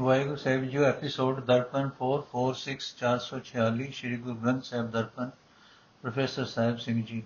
[0.00, 5.30] Waheguru Sahib ji episode Darpan 446 446 Shri Guru Granth Sahib Darpan,
[6.02, 7.22] professor Sahib Singh ji.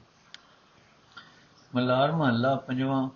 [1.74, 3.08] Malar ਮਹੱਲਾ ਪੰਜਵਾਂ,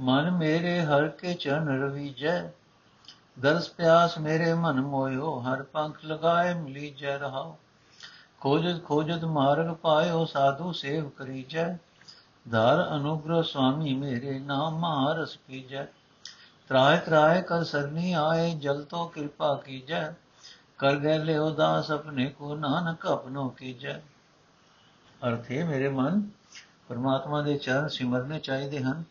[0.00, 2.50] ਮਨ ਮੇਰੇ ਹਰ ਕੇ ਚਰਨ ਰਵੀਜੈ,
[3.38, 7.58] ਦਰਸ ਪਿਆਸ ਮੇਰੇ ਮਨ ਮੋਇਓ, ਹਰ ਪੰਖ ਲਗਾਏ ਮਿਲੀ ਜੈ ਰਹਾਓ।
[8.40, 11.78] ਖੋਜਤ ਖੋਜਤ ਮਾਰਗ ਪਾਇਓ, ਸਾਧੂ ਸੇਵ ਕਰੀਜੈ,
[12.50, 15.86] ਧਾਰ ਅਨੁਗ੍ਰਹ ਸੁਆਮੀ ਮੇਰੇ ਨਾਮ ਮਹਾਰਸ ਪੀਜੈ।
[16.68, 20.12] ਤਰਾਇ ਤਰਾਇ ਕਰ ਸਰਨੀ ਆਏ, ਜਲ ਤੋ ਕਿਰਪਾ ਕੀਜੈ।
[20.78, 24.00] ਕਰ ਗਏ ਲਿਓ ਦਾਸ ਆਪਣੇ ਕੋ, ਨਾਨਕ ਆਪਨੋ ਕੀਜੈ।
[25.28, 26.28] ਅਰਥੇ ਮੇਰੇ ਮਨ,
[26.88, 29.04] ਪਰਮਾਤਮਾ ਦੇ ਚਰਨ ਸਿਮਰਨੇ ਚਾਹੀਦੇ ਹਨ।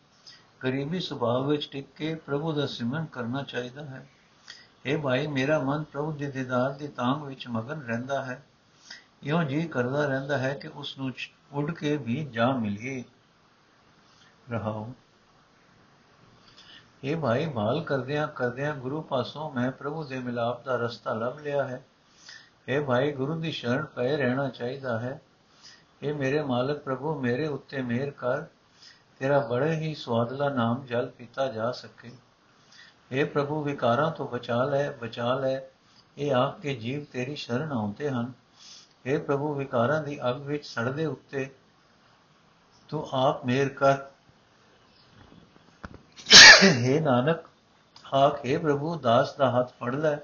[0.64, 4.08] ਗਰੀਬੀ ਸੁਭਾਅ ਵਿੱਚ ਟਿਕ ਕੇ ਪ੍ਰਭੂ ਦਾ ਸਿਮਰਨ ਕਰਨਾ ਚਾਹੀਦਾ ਹੈ।
[4.86, 8.44] ਇਹ ਭਾਈ ਮੇਰਾ ਮਨ ਪ੍ਰਭੂ ਦੇ ਦੀਦਾਰ ਦੀ ਤਾਂਗ ਵਿੱਚ ਮਗਨ ਰਹਿੰਦਾ ਹੈ।
[9.22, 11.12] ਇਉਂ ਜੀ ਕਰਦਾ ਰਹਿੰਦਾ ਹੈ ਕਿ ਉਸ ਨੂੰ
[11.52, 13.04] ਉੱਡ ਕੇ ਵੀ ਜਾ ਮਿਲੀਏ।
[14.50, 14.92] ਰਹਾਉ
[17.04, 21.64] ਇਹ ਭਾਈ ਭਾਲ ਕਰਦਿਆਂ ਕਰਦਿਆਂ ਗੁਰੂ ਪਾਸੋਂ ਮੈਂ ਪ੍ਰਭੂ ਦੇ ਮਿਲਾਪ ਦਾ ਰਸਤਾ ਲੱਭ ਲਿਆ
[21.64, 21.84] ਹੈ।
[22.68, 25.20] ਇਹ ਭਾਈ, ਗੁਰੂ ਦੀ ਸ਼ਰਨ ਪਏ ਰਹਿਣਾ ਚਾਹੀਦਾ ਹੈ।
[26.02, 28.42] ਇਹ ਮੇਰੇ ਮਾਲਕ ਪ੍ਰਭੂ, ਮੇਰੇ ਉੱਤੇ ਮਿਹਰ ਕਰ।
[29.18, 32.12] ਤੇਰਾ ਬੜੇ ਹੀ ਸਵਾਦਲਾ ਨਾਮ ਜਲ ਪੀਤਾ ਜਾ ਸਕੇ।
[33.12, 35.60] ਇਹ ਪ੍ਰਭੂ, ਵਿਕਾਰਾਂ ਤੋਂ ਬਚਾ ਲੈ ਬਚਾ ਲੈ।
[36.18, 38.32] ਇਹ ਆਪ ਕੇ ਜੀਵ ਤੇਰੀ ਸ਼ਰਨ ਆਉਂਦੇ ਹਨ।
[39.06, 41.50] ਇਹ ਪ੍ਰਭੂ, ਵਿਕਾਰਾਂ ਦੀ ਅੱਗ ਵਿੱਚ ਸੜਦੇ ਉੱਤੇ
[42.88, 43.96] ਤੂੰ ਆਪ ਮਿਹਰ ਕਰ।
[46.62, 47.38] हे ਨਾਨਕ,
[48.14, 50.16] ਆਖੇ ਪ੍ਰਭੂ, ਦਾਸ ਦਾ ਹੱਥ ਫੜ ਲੈ,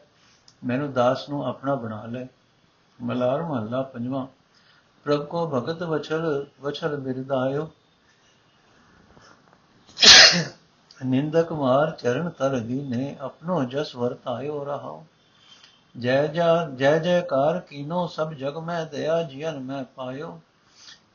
[0.64, 2.26] ਮੈਨੂੰ ਦਾਸ ਨੂੰ ਆਪਣਾ ਬਣਾ ਲੈ।
[3.02, 4.26] ਮਲਾਰ ਮਹੱਲਾ ਪੰਜਵਾਂ,
[5.04, 7.70] ਪ੍ਰਭ ਕੋ ਭਗਤ ਵਛਲ ਵਛਲ ਬਿਰਦਾਇਓ
[11.04, 15.06] ਨਿੰਦਕ ਮਾਰ ਚਰਨ ਤਰ ਦੀਨੇ, ਆਪਣੋ ਜਸ ਵਰਤਾਇਓ ਰਹਾਓ।
[15.98, 20.40] ਜੈ ਜਾ, ਜੈ ਜੈਕਾਰ ਕੀਨੋ, ਸਭ ਜਗ ਮੈਂ ਦਇਆ ਜੀਨ ਮੈਂ ਪਾਇਓ।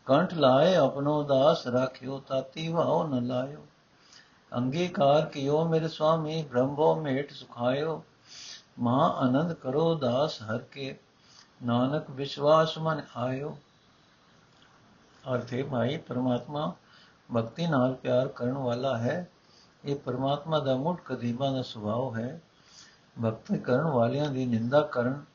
[0.06, 3.66] ਕੰਠ ਲਾਏ ਆਪਣੋ ਦਾਸ, ਰਾਖਿਓ, ਤਾਤੀ ਵਾਓ ਨ ਲਾਇਓ।
[4.56, 8.04] ਅੰਗੀਕਾਰ ਕੀਓ ਮੇਰੇ ਸੁਆਮੀ, ਬ੍ਰਹਮੋ ਮੇਟ ਸੁਖਾਇਓ।
[8.80, 10.98] ਮਹਾ ਆਨੰਦ ਕਰੋ ਦਾਸ ਹਰ ਕੇ,
[11.64, 13.58] ਨਾਨਕ ਵਿਸ਼ਵਾਸ ਮਨ ਆਇਓ।
[15.34, 16.76] ਅਰਥੇ ਭਾਈ, ਪਰਮਾਤਮਾ
[17.36, 19.30] ਭਗਤੀ ਨਾਲ ਪਿਆਰ ਕਰਨ ਵਾਲਾ ਹੈ।
[19.86, 22.42] ਇਹ ਪਰਮਾਤਮਾ ਦਾ ਮੁੱਢ ਕਦੀਮਾ ਦਾ ਸੁਭਾਅ ਹੈ।
[23.24, 25.26] ਭਗਤੀ ਕਰਨ ਵਾਲਿਆਂ ਦੀ ਨਿੰਦਾ ਕਰਨ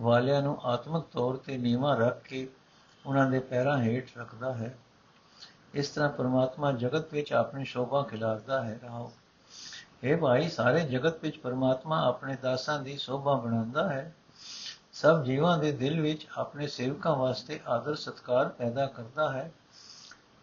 [0.00, 2.48] ਵਾਲਿਆਂ ਨੂੰ ਆਤਮਿਕ ਤੌਰ ਤੇ ਨੀਵਾ ਰੱਖ ਕੇ
[3.06, 4.78] ਉਹਨਾਂ ਦੇ ਪੈਰਾਂ ਹੇਠ ਰੱਖਦਾ ਹੈ।
[5.74, 9.12] ਇਸ ਤਰ੍ਹਾਂ ਪਰਮਾਤਮਾ ਜਗਤ ਵਿੱਚ ਆਪਣੀ ਸ਼ੋਭਾ ਖਿਲਾਰਦਾ ਹੈ, ਰਹਾਓ।
[10.02, 14.14] ਇਹ ਭਾਈ, ਸਾਰੇ ਜਗਤ ਵਿੱਚ ਪਰਮਾਤਮਾ ਆਪਣੇ ਦਾਸਾਂ ਦੀ ਸ਼ੋਭਾ ਬਣਾਉਂਦਾ ਹੈ।
[14.92, 19.52] ਸਭ ਜੀਵਾਂ ਦੇ ਦਿਲ ਵਿੱਚ ਆਪਣੇ ਸੇਵਕਾਂ ਵਾਸਤੇ ਆਦਰ ਸਤਕਾਰ ਪੈਦਾ ਕਰਦਾ ਹੈ।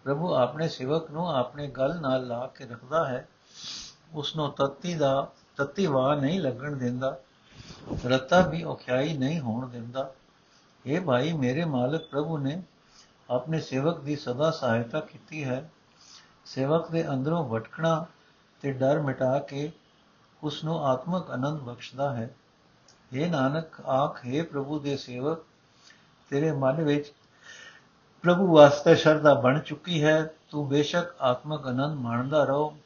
[0.04, 3.28] ਪ੍ਰਭੂ ਆਪਣੇ ਸੇਵਕ ਨੂੰ ਆਪਣੇ ਗਲ ਨਾਲ ਲਾ ਕੇ ਰੱਖਦਾ ਹੈ।
[4.14, 7.18] ਉਸ ਨੂੰ ਤਤੀ ਦਾ, ਤਤੀ ਵਾਹ ਨਹੀਂ ਲੱਗਣ ਦਿੰਦਾ।
[8.06, 10.14] ਰਤਾ ਵੀ ਔਖਿਆਈ ਨਹੀਂ ਹੋਣ ਦਿੰਦਾ।
[10.86, 12.64] ਇਹ ਭਾਈ, ਮੇਰੇ ਮਾਲਕ ਪ੍ਰਭੂ ਨੇ
[13.30, 15.72] ਆਪਣੇ ਸੇਵਕ ਦੀ ਸਦਾ ਸਹਾਇਤਾ ਕੀਤੀ ਹੈ।
[16.46, 18.06] ਸੇਵਕ ਦੇ ਅੰਦਰੋਂ ਭਟਕਣਾ
[18.62, 19.72] ਤੇ ਡਰ ਮਿਟਾ ਕੇ
[20.44, 22.36] ਉਸ ਨੂੰ ਆਤਮਿਕ ਆਨੰਦ ਬਖਸ਼ਦਾ ਹੈ।
[23.14, 25.40] ਇਹ ਨਾਨਕ, ਆਖ, ਹੈ ਪ੍ਰਭੂ ਦੇ ਸੇਵਕ,
[26.30, 27.14] ਤੇਰੇ ਮਨ ਵਿੱਚ
[28.22, 32.78] ਪ੍ਰਭੂ ਵਾਸਤੇ ਸ਼ਰਧਾ ਬਣ ਚੁੱਕੀ ਹੈ। ਤੂੰ ਬੇਸ਼ੱਕ ਆਤਮਿਕ ਆਨੰਦ ਮਾਣਦਾ ਰਹੋ।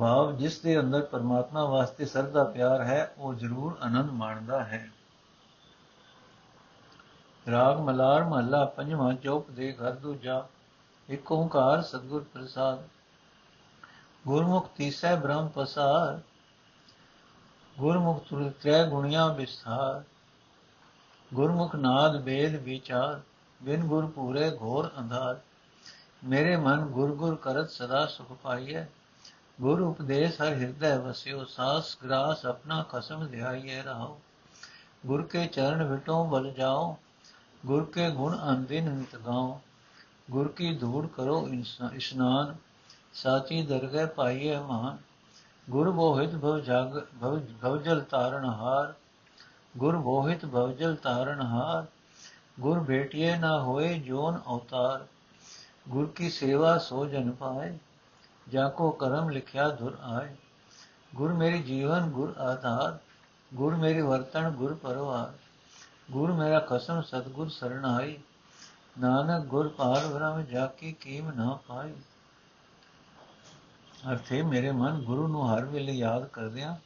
[0.00, 4.90] ਭਾਵ, ਜਿਸ ਦੇ ਅੰਦਰ ਪਰਮਾਤਮਾ ਵਾਸਤੇ ਸਰਦਾ ਪਿਆਰ ਹੈ, ਉਹ ਜ਼ਰੂਰ ਆਨੰਦ ਮਾਣਦਾ ਹੈ।
[7.50, 10.46] ਰਾਗ ਮਲਾਰ ਮਹੱਲਾ ਪੰਜਵਾਂ ਚੌਪ ਦੇ ਘਰ ਦੂਜਾ,
[11.08, 12.78] ਇੱਕ ਓੰਕਾਰ ਸਤਗੁਰ ਪ੍ਰਸਾਦ।
[14.26, 16.20] ਗੁਰਮੁਖ ਤੀਸੈ ਬ੍ਰਹਮ ਪਸਾਰ,
[17.78, 20.02] ਗੁਰਮੁਖ ਤੁਰ ਤ੍ਰੈ ਗੁਣੀਆਂ ਵਿਸਥਾਰ।
[21.34, 23.20] ਗੁਰਮੁਖ ਨਾਦ ਬੇਦ ਵਿਚਾਰ,
[23.62, 25.40] ਬਿਨ ਗੁਰ ਪੂਰੇ ਘੋਰ ਅੰਧਾਰ।
[26.24, 28.84] ਮੇਰੇ ਮਨ ਗੁਰ ਗੁਰ ਕਰਤ ਸਦਾ ਸੁਖ ਪਾਈਐ।
[29.60, 34.20] ਗੁਰ ਉਪਦੇਸ਼ ਹਰ ਹਿਰਦੈ ਵਸਿਓ, ਸਾਸ ਗ੍ਰਾਸ ਆਪਣਾ ਖਸਮ ਧਿਆਈਐ ਰਹਾਓ
[35.06, 36.96] ਗੁਰ ਕੇ ਚਰਨ ਵਿਟੋ ਬਲ ਜਾਓ
[37.66, 39.60] ਗੁਰ ਕੇ ਗੁਣ ਅੰਦਿਨ ਨਿਤ ਗਾਓ।
[40.30, 41.48] ਗੁਰ ਕੀ ਧੂੜ ਕਰੋ
[41.94, 42.56] ਇਸ਼ਨਾਨ।
[43.14, 44.98] ਸਾਚੀ ਦਰਗਹਿ ਪਾਈਏ ਮਾਨ।
[45.70, 47.00] ਗੁਰ ਬੋਹਿਤ ਭਵ ਜਗ
[47.62, 48.94] ਭਵਜਲ ਤਾਰਨ ਹਾਰ।
[49.76, 51.86] ਗੁਰ ਬੋਹਿਤ ਭਵਜਲ ਤਾਰਨ ਹਾਰ।
[52.60, 55.06] ਗੁਰ ਭੇਟਿਏ ਨਾ ਹੋਏ ਜੋਨ ਅਵਤਾਰ।
[55.88, 57.78] ਗੁਰ ਕੀ ਸੇਵਾ ਸੋ ਜਨ ਪਾਏ।
[58.48, 60.36] ਜਾ ਕੋ ਕਰਮ ਲਿਖਿਆ ਧੁਰ ਆਏ।
[61.14, 62.98] ਗੁਰ ਮੇਰੀ ਜੀਵਨ ਗੁਰ ਆਧਾਰ।
[63.54, 65.32] ਗੁਰ ਮੇਰੀ ਵਰਤਨ ਗੁਰ ਪਰਵਾਰ।
[66.10, 68.18] ਗੁਰ ਮੇਰਾ ਕਸਮ ਸਤਗੁਰ ਸਰਣਾਈ
[69.00, 71.92] ਨਾਨਕ ਗੁਰ ਪਾਰ ਬ੍ਰਹਮ ਜਾ ਕੀ ਕੀਮ ਨਾ ਪਾਈ।
[74.12, 76.76] ਅਰਥੇ ਮੇਰੇ ਮਨ ਗੁਰੂ ਨੂੰ ਹਰ ਵੇਲੇ ਯਾਦ ਕਰਦਿਆਂ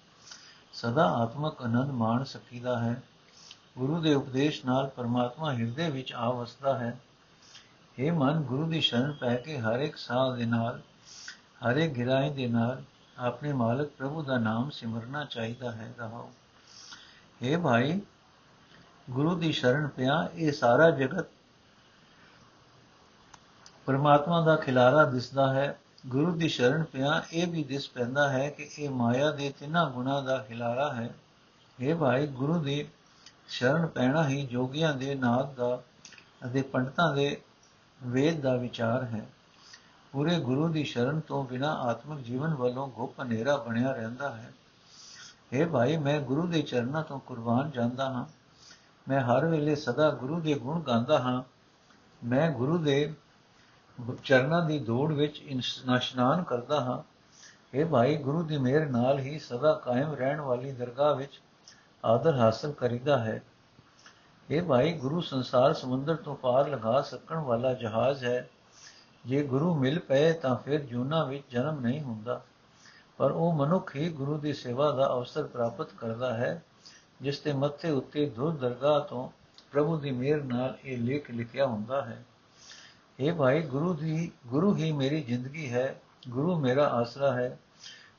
[0.72, 3.02] ਸਦਾ ਆਤਮਕ ਆਨੰਦ ਮਾਣ ਸਕੀਦਾ ਹੈ।
[3.78, 7.00] ਗੁਰੂ ਦੇ ਉਪਦੇਸ਼ ਨਾਲ ਪਰਮਾਤਮਾ ਹਿਰਦੇ ਵਿੱਚ ਆ ਵਸਦਾ ਹੈ।
[7.98, 10.80] ਇਹ ਮਨ, ਗੁਰੂ ਦੀ ਸ਼ਰਨ ਪੈ ਕੇ ਹਰ ਇੱਕ ਸਾਹ ਦੇ ਨਾਲ,
[11.68, 12.82] ਹਰ ਇੱਕ ਗਿਰਾਈ ਦੇ ਨਾਲ
[13.18, 16.30] ਆਪਣੇ ਮਾਲਕ ਪ੍ਰਭੂ ਦਾ ਨਾਮ ਸਿਮਰਨਾ ਚਾਹੀਦਾ ਹੈ। ਰਹਾਓ।
[17.42, 18.00] ਇਹ ਭਾਈ
[19.10, 21.26] ਗੁਰੂ ਦੀ ਸ਼ਰਨ ਪਿਆ, ਇਹ ਸਾਰਾ ਜਗਤ
[23.86, 28.70] ਪਰਮਾਤਮਾ ਦਾ ਖਿਲਾਰਾ ਦਿਸਦਾ ਹੈ, ਗੁਰੂ ਦੀ ਸ਼ਰਨ ਪਿਆ, ਇਹ ਵੀ ਦਿਸ ਪੈਂਦਾ ਹੈ ਕਿ
[28.78, 31.14] ਇਹ ਮਾਇਆ ਦੇ ਤਿੰਨਾਂ ਗੁਣਾ ਦਾ ਖਿਲਾਰਾ ਹੈ।
[31.80, 32.88] ਇਹ ਭਾਈ, ਗੁਰੂ ਦੀ
[33.48, 35.82] ਸ਼ਰਨ ਪੈਣਾ ਹੀ ਜੋਗੀਆਂ ਦੇ ਨਾਦ ਦਾ
[36.46, 37.40] ਅਤੇ ਪੰਡਤਾਂ ਦੇ
[38.02, 39.28] ਵੇਦ ਦਾ ਵਿਚਾਰ ਹੈ।
[40.12, 44.52] ਪੂਰੇ ਗੁਰੂ ਦੀ ਸ਼ਰਨ ਤੋਂ ਬਿਨਾ ਆਤਮਿਕ ਜੀਵਨ ਵੱਲੋਂ ਗੁਪ ਹਨੇਰਾ ਬਣਿਆ ਰਹਿੰਦਾ ਹੈ।
[45.54, 48.37] اے ਭਾਈ, ਮੈਂ ਗੁਰੂ ਦੇ ਚਰਨਾਂ ਤੋਂ ਕੁਰਬਾਨ ਜਾਂਦਾ ਹਾਂ।
[49.08, 51.42] ਮੈਂ ਹਰ ਵੇਲੇ ਸਦਾ ਗੁਰੂ ਦੇ ਗੁਣ ਗਾਉਂਦਾ ਹਾਂ।
[52.24, 53.14] ਮੈਂ ਗੁਰੂ ਦੇ
[54.24, 57.02] ਚਰਨਾਂ ਦੀ ਦੌੜ ਵਿੱਚ ਇਸ਼ਨਾਨ ਕਰਦਾ ਹਾਂ।
[57.74, 61.40] ਇਹ ਭਾਈ, ਗੁਰੂ ਦੀ ਮਿਹਰ ਨਾਲ ਹੀ ਸਦਾ ਕਾਇਮ ਰਹਿਣ ਵਾਲੀ ਦਰਗਾਹ ਵਿੱਚ
[62.04, 63.42] ਆਦਰ ਹਾਸਲ ਕਰੀਦਾ ਹੈ।
[64.50, 68.48] ਇਹ ਭਾਈ, ਗੁਰੂ ਸੰਸਾਰ ਸਮੁੰਦਰ ਤੋਂ ਪਾਰ ਲਗਾ ਸਕਣ ਵਾਲਾ ਜਹਾਜ਼ ਹੈ।
[69.26, 72.42] ਜੇ ਗੁਰੂ ਮਿਲ ਪਏ ਤਾਂ ਫਿਰ ਜੂਨਾ ਵਿੱਚ ਜਨਮ ਨਹੀਂ ਹੁੰਦਾ।
[73.16, 76.62] ਪਰ ਉਹ ਮਨੁੱਖ ਹੀ ਗੁਰੂ ਦੀ ਸੇਵਾ ਦਾ ਅਵਸਰ ਪ੍ਰਾਪਤ ਕਰਦਾ ਹੈ।
[77.22, 79.28] ਜਿਸ ਤੇ ਮੱਥੇ ਉੱਤੇ ਦੁਰ ਦਰਗਾਹ ਤੋਂ
[79.72, 82.24] ਪ੍ਰਭੂ ਦੀ ਮਿਹਰ ਨਾਲ ਇਹ ਲੇਖ ਲਿਖਿਆ ਹੁੰਦਾ ਹੈ।
[83.20, 87.58] ਇਹ ਭਾਈ, ਗੁਰੂ ਦੀ, ਗੁਰੂ ਹੀ ਮੇਰੀ ਜ਼ਿੰਦਗੀ ਹੈ, ਗੁਰੂ ਮੇਰਾ ਆਸਰਾ ਹੈ,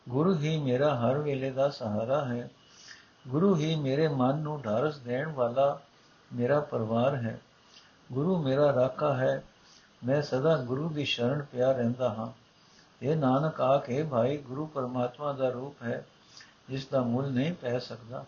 [0.09, 2.49] ਗੁਰੂ ਹੀ ਮੇਰਾ ਹਰ ਵੇਲੇ ਦਾ ਸਹਾਰਾ ਹੈ,
[3.27, 5.79] ਗੁਰੂ ਹੀ ਮੇਰੇ ਮਨ ਨੂੰ ਢਾਰਸ ਦੇਣ ਵਾਲਾ
[6.33, 7.39] ਮੇਰਾ ਪਰਿਵਾਰ ਹੈ,
[8.11, 9.43] ਗੁਰੂ ਮੇਰਾ ਰਾਖਾ ਹੈ,
[10.05, 12.27] ਮੈਂ ਸਦਾ ਗੁਰੂ ਦੀ ਸ਼ਰਨ ਪਿਆ ਰਹਿੰਦਾ ਹਾਂ।
[13.01, 16.05] ਇਹ ਨਾਨਕ, ਆਖੇ ਭਾਈ, ਗੁਰੂ ਪਰਮਾਤਮਾ ਦਾ ਰੂਪ ਹੈ,
[16.69, 18.25] ਜਿਸ ਦਾ ਮੁੱਲ ਨਹੀਂ ਪੈ ਸਕਦਾ।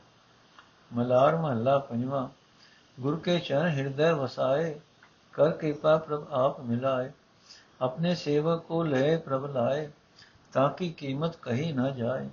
[0.91, 2.27] ਮਲਾਰ ਮਹੱਲਾ ਪੰਜਵਾਂ
[2.97, 4.73] ਗੁਰ ਕੇ ਚਰਨ ਹਿਰਦੈ ਵਸਾਏ
[5.33, 7.11] ਕਰ ਕਿਰਪਾ ਪ੍ਰਭ ਆਪ ਮਿਲਾਏ
[7.81, 9.87] ਆਪਣੇ ਸੇਵਕ ਕੋ ਲੈ ਪ੍ਰਭ ਲਾਏ
[10.53, 12.29] ਤਾਂ ਕਿ ਕੀਮਤ ਕਹੀ ਨਾ ਜਾਏ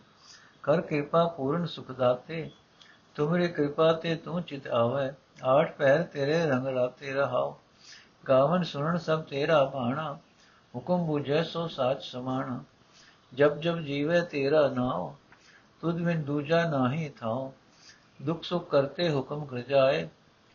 [0.62, 2.48] ਕਰ ਕਿਰਪਾ ਪੂਰਨ ਸੁਖ ਦਾਤੇ
[3.16, 5.10] ਤੁਮਰੇ ਕਿਰਪਾ ਤੇ ਤੂੰ ਚਿਤ ਆਵੇ
[5.44, 7.56] ਆਠ ਪੈਰ ਤੇਰੇ ਰੰਗ ਰਾਤੇ ਰਹਾਓ
[8.28, 10.12] ਗਾਵਨ ਸੁਣਨ ਸਭ ਤੇਰਾ ਬਾਣਾ
[10.74, 12.60] ਹੁਕਮ ਬੁਝੈ ਸੋ ਸਾਚ ਸਮਾਣਾ
[13.32, 15.14] ਜਬ ਜਬ ਜੀਵੇ ਤੇਰਾ ਨਾਮ
[15.82, 17.50] ਤੁਧ ਬਿਨ ਦੂਜਾ ਨਾਹੀ ਥਾਉ
[18.22, 20.08] ਦੁਖ ਸੁਖ ਕਰਤੇ ਹੁਕਮ ਗਰਜਾਏ,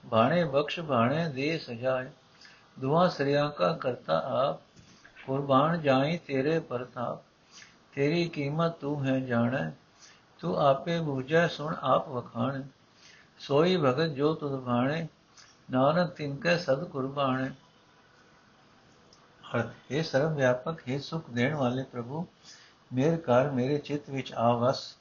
[0.05, 2.09] ਬਾਣੇ ਬਖਸ਼ ਬਾਣੇ ਦੇ ਸਜਾਏ।
[2.79, 4.61] ਦੁਆ ਸਰਿਆ ਕਾ ਕਰਤਾ ਆਪ,
[5.25, 7.21] ਕੁਰਬਾਨ ਜਾਈ ਤੇਰੇ ਪ੍ਰਤਾਪ।
[7.93, 9.71] ਤੇਰੀ ਕੀਮਤ ਤੂੰ ਹੈ ਜਾਣੈ,
[10.39, 12.63] ਤੂੰ ਆਪੇ ਬੂਝੈ, ਸੁਣ ਆਪ ਵਖਾਣ।
[13.39, 15.07] ਸੋਈ ਭਗਤ ਜੋ ਤੁਧ ਭਾਣੇ,
[15.71, 17.49] ਨਾਨਕ ਤਿਨ ਕੈ ਸਦ ਕੁਰਬਾਣੇ।
[19.55, 22.27] ਅਰਥ ਇਹ ਸਰਵ ਵਿਆਪਕ, ਹੈ ਸੁਖ ਦੇਣ ਵਾਲੇ ਪ੍ਰਭੂ,
[22.93, 24.97] ਮੇਰ ਕਰ ਮੇਰੇ ਚਿੱਤ ਵਿੱਚ ਆ ਵਸ।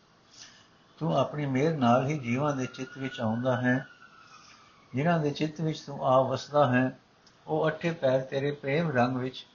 [1.02, 3.86] ਤੂੰ ਆਪਣੀ ਮੇਰ ਨਾਲ ਹੀ ਜੀਵਾਂ ਦੇ ਚਿੱਤ ਵਿੱਚ ਆਉਂਦਾ ਹੈ।
[4.94, 6.98] ਜਿਨ੍ਹਾਂ ਦੇ ਚਿੱਤ ਵਿੱਚ ਤੂੰ ਆ ਵਸਦਾ ਹੈ,
[7.46, 9.46] ਉਹ ਅਠੇ ਪੈਰ ਤੇਰੇ ਪ੍ਰੇਮ ਰੰਗ ਵਿੱਚ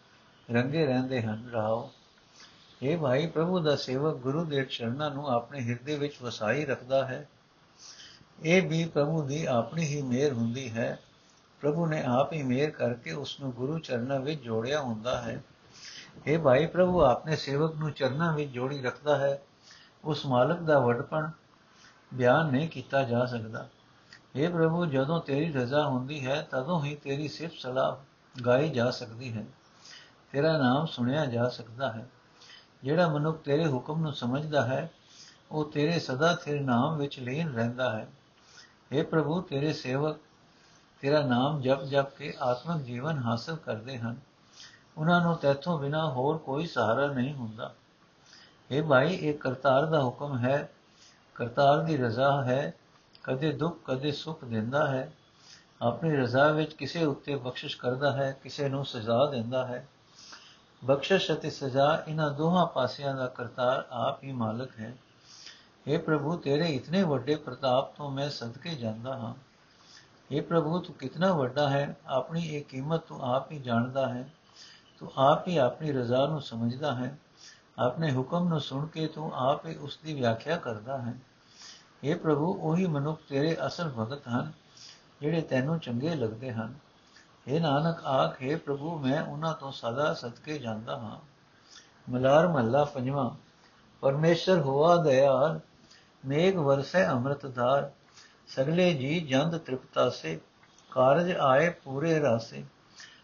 [0.52, 1.92] ਰੰਗੇ ਰਹਿੰਦੇ ਹਨ। ਰਾਓ
[2.84, 7.30] ਇਹ ਭਾਈ, ਪ੍ਰਭੂ ਦਾ ਸੇਵਕ ਗੁਰੂ ਦੇ ਚਰਨਾਂ ਨੂੰ ਆਪਣੇ ਹਿਰਦੇ ਵਿੱਚ ਵਸਾਈ ਰੱਖਦਾ ਹੈ।
[8.44, 11.00] ਇਹ ਵੀ ਪ੍ਰਭੂ ਦੀ ਆਪਣੀ ਹੀ ਮਿਹਰ ਹੁੰਦੀ ਹੈ।
[11.62, 15.44] ਪ੍ਰਭੂ ਨੇ ਆਪ ਹੀ ਮਿਹਰ ਕਰਕੇ ਉਸ ਨੂੰ ਗੁਰੂ ਚਰਨਾਂ ਵਿੱਚ ਜੋੜਿਆ ਹੁੰਦਾ ਹੈ।
[16.28, 19.42] ਇਹ ਭਾਈ, ਪ੍ਰਭੂ ਆਪਣੇ ਸੇਵਕ ਨੂੰ ਚਰਨਾਂ ਵਿੱਚ ਜੋੜੀ ਰੱਖਦਾ ਹੈ।
[20.04, 21.30] ਉਸ ਮਾਲਕ ਦਾ ਵਡਪਣ
[22.14, 23.68] ਬਿਆਨ ਨਹੀਂ ਕੀਤਾ ਜਾ ਸਕਦਾ।
[24.36, 27.96] ਇਹ ਪ੍ਰਭੂ, ਜਦੋਂ ਤੇਰੀ ਰਜ਼ਾ ਹੁੰਦੀ ਹੈ, ਤਦੋਂ ਹੀ ਤੇਰੀ ਸਿਫਤ ਸਲਾਹ
[28.46, 29.46] ਗਾਈ ਜਾ ਸਕਦੀ ਹੈ।
[30.32, 32.10] ਤੇਰਾ ਨਾਮ ਸੁਣਿਆ ਜਾ ਸਕਦਾ ਹੈ।
[32.84, 34.92] ਜਿਹੜਾ ਮਨੁੱਖ ਤੇਰੇ ਹੁਕਮ ਨੂੰ ਸਮਝਦਾ ਹੈ,
[35.52, 38.08] ਉਹ ਤੇਰੇ ਸਦਾ ਤੇਰੇ ਨਾਮ ਵਿੱਚ ਲੀਨ ਰਹਿੰਦਾ ਹੈ।
[38.98, 40.18] اے ਪ੍ਰਭੂ, ਤੇਰੇ ਸੇਵਕ
[41.02, 44.16] ਤੇਰਾ ਨਾਮ ਜਪ ਜਪ ਕੇ ਆਤਮਿਕ ਜੀਵਨ ਹਾਸਲ ਕਰਦੇ ਹਨ।
[44.98, 47.74] ਉਹਨਾਂ ਨੂੰ ਤੇਥੋਂ ਬਿਨਾ ਹੋਰ ਕੋਈ ਸਹਾਰਾ ਨਹੀਂ ਹੁੰਦਾ।
[48.72, 50.70] ਇਹ ਭਾਈ ਇਹ ਕਰਤਾਰ ਦਾ ਹੁਕਮ ਹੈ।
[51.36, 52.74] ਕਰਤਾਰ ਦੀ ਰਜ਼ਾ ਹੈ।
[53.24, 55.14] ਕਦੇ ਦੁੱਖ, ਕਦੇ ਸੁੱਖ ਦਿੰਦਾ ਹੈ।
[55.82, 59.88] ਆਪਣੀ ਰਜ਼ਾ ਵਿੱਚ ਕਿਸੇ ਉੱਤੇ ਬਖਸ਼ਿਸ਼ ਕਰਦਾ ਹੈ, ਕਿਸੇ ਨੂੰ ਸਜ਼ਾ ਦਿੰਦਾ ਹੈ।
[60.84, 64.98] ਬਖਸ਼ਿਸ਼ ਅਤੇ ਸਜ਼ਾ ਇਹਨਾਂ ਦੋਹਾਂ ਪਾਸਿਆਂ ਦਾ ਕਰਤਾਰ ਆਪ ਹੀ ਮਾਲਕ ਹੈ।
[65.92, 69.34] हे ਪ੍ਰਭੂ, ਤੇਰੇ ਇਤਨੇ ਵੱਡੇ ਪ੍ਰਤਾਪ ਤੋਂ ਮੈਂ ਸਦਕੇ ਜਾਂਦਾ ਹਾਂ।
[70.36, 74.34] हे ਪ੍ਰਭੂ, ਤੂੰ ਕਿਤਨਾ ਵੱਡਾ ਹੈ। ਆਪਣੀ ਇਹ ਕੀਮਤ ਤੂੰ ਆਪ ਹੀ ਜਾਣਦਾ ਹੈ।
[75.00, 77.18] ਤੂੰ ਆਪ ਹੀ ਆਪਣੀ ਰਜ਼ਾ ਨੂੰ ਸਮਝਦਾ ਹੈ।
[77.80, 81.14] ਆਪਣੇ ਹੁਕਮ ਨੂੰ ਸੁਣ ਕੇ ਤੂੰ ਆਪ ਹੀ ਉਸ ਦੀ ਵਿਆਖਿਆ ਕਰਦਾ ਹੈ।
[82.06, 84.52] हे ਪ੍ਰਭੂ, ਉਹੀ ਮਨੁੱਖ ਤੇਰੇ ਅਸਲ ਭਗਤ ਹਨ,
[85.22, 86.74] ਜਿਹੜੇ ਤੈਨੂੰ ਚੰਗੇ ਲੱਗਦੇ ਹਨ।
[87.48, 91.18] हे ਨਾਨਕ, ਆਖੇ ਪ੍ਰਭੂ, ਮੈਂ ਉਹਨਾਂ ਤੋਂ ਸਦਾ ਸਦਕੇ ਜਾਂਦਾ ਹਾਂ।
[92.12, 93.30] ਮਲਾਰ ਮਹੱਲਾ ਪੰਜਵਾਂ,
[94.02, 95.60] ਪਰਮੇਸ਼ਰ ਹੋਆ ਦਇਆਲ,
[96.26, 97.92] ਮੇਘ ਵਰਸੈ ਅੰਮ੍ਰਿਤਧਾਰ
[98.48, 100.40] ਸਗਲੇ ਜੀ ਜੰਦ ਤ੍ਰਿਪਤਾ ਸੇ
[100.92, 102.64] ਕਾਰਜ ਆਏ ਪੂਰੇ ਰਾਸੇ,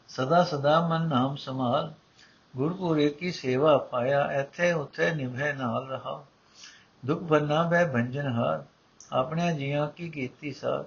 [0.08, 1.94] ਸਦਾ ਸਦਾ ਮਨ ਨਾਮ ਸਮਾਲ
[2.54, 6.24] ਗੁਰਪੂਰੇ ਕੀ ਸੇਵਾ ਪਾਇਆ ਇੱਥੇ ਉੱਥੇ ਨਿਭੇ ਨਾਲ ਰਹਾ
[7.04, 8.64] ਦੁਖ ਬੰਨਾ ਬੈ ਭੰਜਨ ਹਾਰ
[9.14, 10.84] ਆਪਣੇ ਜੀਆਂ ਕੀ ਕੀਤੀ ਸਾ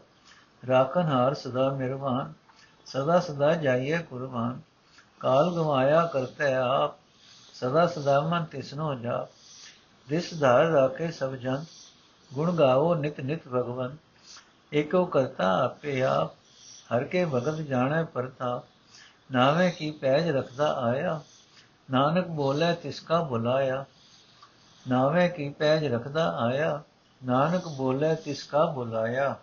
[0.63, 2.33] ਰਾਖਨ ਹਾਰ ਸਦਾ ਮਿਰਵਾਨ
[2.87, 4.61] ਸਦਾ ਸਦਾ ਜਾਈਏ ਕੁਰਬਾਨ
[5.21, 6.97] ਕਾਲ ਗਵਾਇਆ ਕਰਤੇ ਆਪ
[7.55, 9.27] ਸਦਾ ਸਦਾ ਮਨ ਤਿਸਨੋ ਜਾ
[10.09, 11.65] ਦਿਸ ਧਾਰ ਰਾਖੇ ਸਭ ਜਨ
[12.31, 13.97] ਗੁਣ ਗਾਵੋ ਨਿਤ ਨਿਤ ਭਗਵਨ
[14.73, 16.35] ਏਕੋ ਕਰਤਾ ਆਪੇ ਆਪ
[16.93, 18.61] ਹਰ ਕੇ ਭਗਤ ਜਾਣੈ ਪਰਤਾ
[19.33, 21.21] ਨਾਵੇਂ ਕੀ ਪੈਜ ਰਖਦਾ ਆਇਆ
[21.91, 23.85] ਨਾਨਕ ਬੋਲੇ ਤਿਸ ਕਾ ਬੁਲਾਇਆ,
[24.89, 26.83] ਨਾਵੇਂ ਕੀ ਪੈਜ ਰਖਦਾ ਆਇਆ,
[27.25, 29.37] ਨਾਨਕ ਬੋਲੇ ਤਿਸ ਕਾ ਬੁਲਾਇਆ।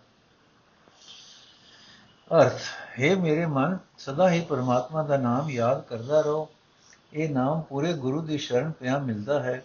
[2.30, 2.60] ਅਰਥ,
[3.00, 6.48] ਹੈ ਮੇਰੇ ਮਨ, ਸਦਾ ਹੀ ਪਰਮਾਤਮਾ ਦਾ ਨਾਮ ਯਾਦ ਕਰਦਾ ਰਹੋ।
[7.12, 9.64] ਇਹ ਨਾਮ ਪੂਰੇ ਗੁਰੂ ਦੀ ਸ਼ਰਨ ਪਿਆ ਮਿਲਦਾ ਹੈ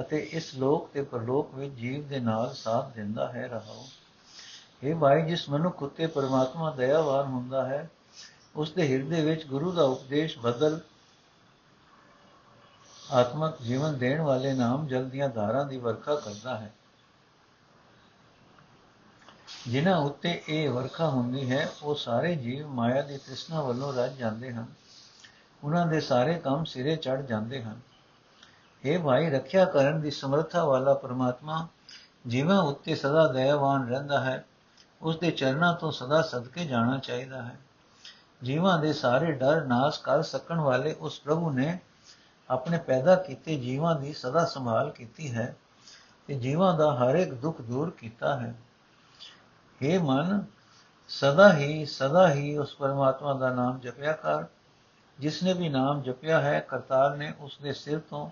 [0.00, 3.84] ਅਤੇ ਇਸ ਲੋਕ ਤੇ ਪਰਲੋਕ ਵਿੱਚ ਜੀਵ ਦੇ ਨਾਲ ਸਾਥ ਦਿੰਦਾ ਹੈ, ਰਹਾਓ।
[4.82, 7.90] ਇਹ ਭਾਈ, ਜਿਸ ਮਨੁੱਖ ਉਤੇ ਪਰਮਾਤਮਾ ਦਇਆਵਾਨ ਹੁੰਦਾ ਹੈ,
[8.56, 10.80] ਉਸ ਦੇ ਹਿਰਦੇ ਵਿੱਚ ਗੁਰੂ ਦਾ ਉਪਦੇਸ਼ ਬਦਲ
[13.12, 16.72] ਆਤਮਕ ਜੀਵਨ ਦੇਣ ਵਾਲੇ ਨਾਮ ਜਲ ਦੀਆਂ ਧਾਰਾਂ ਦੀ ਵਰਖਾ ਕਰਦਾ ਹੈ।
[19.68, 24.52] ਜਿਨ੍ਹਾਂ ਉੱਤੇ ਇਹ ਵਰਖਾ ਹੁੰਦੀ ਹੈ, ਉਹ ਸਾਰੇ ਜੀਵ ਮਾਇਆ ਦੀ ਤ੍ਰਿਸ਼ਨਾ ਵੱਲੋਂ ਰੱਜ ਜਾਂਦੇ
[24.52, 24.66] ਹਨ।
[25.64, 27.80] ਉਹਨਾਂ ਦੇ ਸਾਰੇ ਕੰਮ ਸਿਰੇ ਚੜ ਜਾਂਦੇ ਹਨ।
[28.84, 31.68] ਇਹ ਭਾਈ, ਰੱਖਿਆ ਕਰਨ ਦੀ ਸਮਰੱਥਾ ਵਾਲਾ ਪਰਮਾਤਮਾ
[32.28, 34.44] ਜੀਵਾਂ ਉੱਤੇ ਸਦਾ ਦਇਆਵਾਨ ਰਹਿੰਦਾ ਹੈ,
[35.02, 37.58] ਉਸ ਦੇ ਚਰਨਾਂ ਤੋਂ ਸਦਾ ਸਦਕੇ ਜਾਣਾ ਚਾਹੀਦਾ ਹੈ।
[38.44, 41.78] ਜੀਵਾਂ ਦੇ ਸਾਰੇ ਡਰ ਨਾਸ ਕਰ ਸਕਣ ਵਾਲੇ ਉਸ ਪ੍ਰਭੂ ਨੇ
[42.50, 45.56] ਆਪਣੇ ਪੈਦਾ ਕੀਤੇ ਜੀਵਾਂ ਦੀ ਸਦਾ ਸੰਭਾਲ ਕੀਤੀ ਹੈ
[46.26, 48.54] ਤੇ ਜੀਵਾਂ ਦਾ ਹਰ ਇੱਕ ਦੁੱਖ ਦੂਰ ਕੀਤਾ ਹੈ।
[49.82, 50.44] हे ਮਨ,
[51.08, 54.44] ਸਦਾ ਹੀ ਸਦਾ ਹੀ ਉਸ ਪਰਮਾਤਮਾ ਦਾ ਨਾਮ ਜਪਿਆ ਕਰ।
[55.18, 58.30] ਜਿਸ ਨੇ ਵੀ ਨਾਮ ਜਪਿਆ ਹੈ, ਕਰਤਾਰ ਨੇ ਉਸ ਦੇ ਸਿਰ ਤੋਂ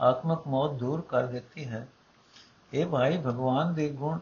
[0.00, 1.88] ਆਤਮਕ ਮੌਤ ਦੂਰ ਕਰ ਦਿੱਤੀ ਹੈ।
[2.72, 4.18] ਇਹ ਭਾਈ, ਭਗਵਾਨ ਦੇ ਗੁਣ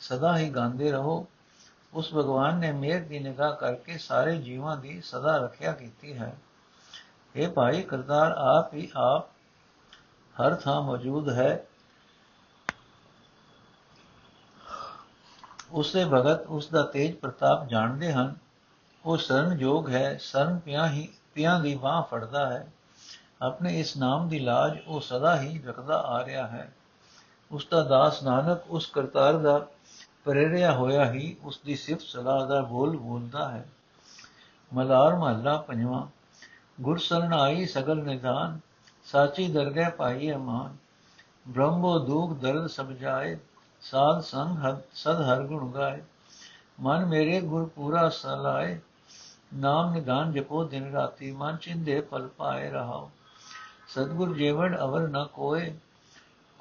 [0.00, 1.26] ਸਦਾ ਹੀ ਗਾਉਂਦੇ ਰਹੋ।
[1.94, 6.36] ਉਸ ਭਗਵਾਨ ਨੇ ਮੇਰ ਦੀ ਨਿਗਾਹ ਕਰਕੇ ਸਾਰੇ ਜੀਵਾਂ ਦੀ ਸਦਾ ਰੱਖਿਆ ਕੀਤੀ ਹੈ।
[7.36, 9.28] ਇਹ ਭਾਈ ਕਰਤਾਰ ਆਪ ਹੀ ਆਪ
[10.36, 11.66] ਹਰ ਥਾਂ ਮੌਜੂਦ ਹੈ
[15.72, 18.34] ਉਸੇ ਭਗਤ ਉਸ ਦਾ ਤੇਜ ਪ੍ਰਤਾਪ ਜਾਣਦੇ ਹਨ
[19.04, 22.66] ਉਹ ਸ਼ਰਨ ਜੋਗ ਹੈ ਸ਼ਰਨ ਪਿਆ ਹੀ ਪਿਆਂ ਦੀ ਬਾਹ ਫੜਦਾ ਹੈ
[23.42, 26.68] ਆਪਣੇ ਇਸ ਨਾਮ ਦੀ ਲਾਜ ਉਹ ਸਦਾ ਹੀ ਰੱਖਦਾ ਆ ਰਿਹਾ ਹੈ
[27.50, 29.58] ਉਸ ਦਾ ਦਾਸ ਨਾਨਕ ਉਸ ਕਰਤਾਰ ਦਾ
[30.24, 33.64] ਪ੍ਰੇਰਿਆ ਹੋਇਆ ਹੀ ਉਸ ਦੀ ਸਿਫਤ ਸਲਾਹ ਦਾ ਬੋਲ ਬੋਲਦਾ ਹੈ
[34.72, 36.06] ਮਲਾਰ ਮਹੱਲਾ ਪੰਜਵਾਂ
[36.78, 38.58] ਗੁਰ ਸਰਨ ਆਈ ਸਗਲ ਨਿਦਾਨ
[39.06, 40.76] ਸਾਚੀ ਦਰਗਹਿ ਪਾਈ ਅਮਾਨ
[41.46, 43.36] ਬ੍ਰਹਮੋ ਦੁਖ ਦਰਦ ਸਭ ਜਾਏ
[43.82, 46.02] ਸਾਧ ਸੰਗ ਹਦ ਸਦ ਹਰ ਗੁਣ ਗਾਏ
[46.80, 48.78] ਮਨ ਮੇਰੇ ਗੁਰ ਪੂਰਾ ਸਲਾਏ
[49.54, 53.10] ਨਾਮ ਨਿਦਾਨ ਜਪੋ ਦਿਨ ਰਾਤੀ ਮਨ ਚਿੰਦੇ ਪਲ ਪਾਏ ਰਹਾਓ
[53.88, 55.72] ਸਤਗੁਰ ਜੀਵਨ ਅਵਰ ਨ ਕੋਏ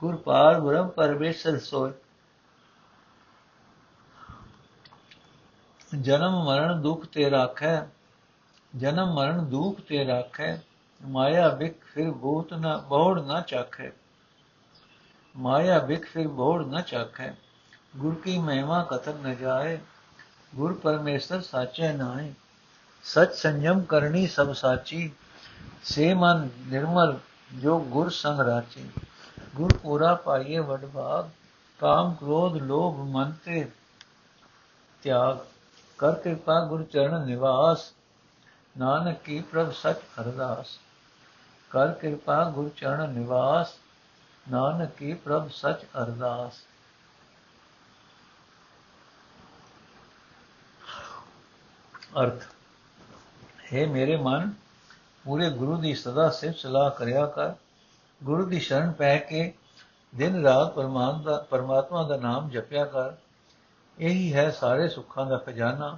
[0.01, 1.91] ਗੁਰ ਪਾਰ ਬ੍ਰਹਮ ਪਰਮੇਸ਼ਰ ਸੋਏ
[5.91, 7.75] ਜਨਮ ਮਰਨ ਦੁਖ ਤੇ ਰਾਖੈ
[8.75, 10.57] ਜਨਮ ਮਰਨ ਦੁਖ ਤੇ ਰਾਖੈ
[11.01, 13.91] ਮਾਇਆ ਬਿਕ ਫਿਰ ਬੋਤ ਨ ਬੋੜ ਨ ਚਾਖੈ
[15.35, 17.33] ਮਾਇਆ ਬਿਕ ਫਿਰ ਬੋੜ ਨ ਚਾਖੈ
[17.97, 19.77] ਗੁਰ ਕੀ ਮਹਿਮਾ ਕਥਨ ਨ ਜਾਏ
[20.55, 22.31] ਗੁਰ ਪਰਮੇਸ਼ਰ ਸਾਚੈ ਨਾਏ
[23.05, 25.09] ਸਚ ਸੰਜਮ ਕਰਨੀ ਸਭ ਸਾਚੀ
[25.83, 27.17] ਸੇ ਮਨ ਨਿਰਮਲ
[27.55, 28.89] ਜੋ ਗੁਰ ਸੰਗ ਰਾਚੀ
[29.55, 31.29] ਗੁਰ ਪੂਰਾ ਪਾਈਏ ਵਡ ਭਾਗ
[31.79, 33.65] ਕਾਮ ਕ੍ਰੋਧ ਲੋਭ ਮਨ ਤੇ
[35.03, 35.37] ਤਿਆਗ
[35.99, 37.91] ਕਰ ਕਿਰਪਾ ਗੁਰ ਚਰਨ ਨਿਵਾਸ
[38.77, 40.79] ਨਾਨਕ ਕੀ ਪ੍ਰਭ ਸਚ ਅਰਦਾਸ।
[41.69, 43.73] ਕਰ ਕਿਰਪਾ ਗੁਰ ਚਰਨ ਨਿਵਾਸ,
[44.51, 46.53] ਨਾਨਕ ਕੀ ਪ੍ਰਭ ਸਚ ਅਰਦਾਸ।
[52.21, 52.43] ਅਰਥ,
[53.73, 54.53] ਹੈ ਮੇਰੇ ਮਨ,
[55.25, 57.53] ਪੂਰੇ ਗੁਰੂ ਦੀ ਸਦਾ ਸਿਫਤ ਸਲਾਹ ਕਰਿਆ ਕਰ।
[58.23, 59.53] ਗੁਰੂ ਦੀ ਸ਼ਰਨ ਪੈ ਕੇ
[60.15, 63.13] ਦਿਨ ਰਾਤ ਪਰਮਾਤਮਾ ਪਰਮਾਤਮਾ ਦਾ ਨਾਮ ਜਪਿਆ ਕਰ।
[63.99, 65.97] ਇਹੀ ਹੈ ਸਾਰੇ ਸੁੱਖਾਂ ਦਾ ਖਜ਼ਾਨਾ।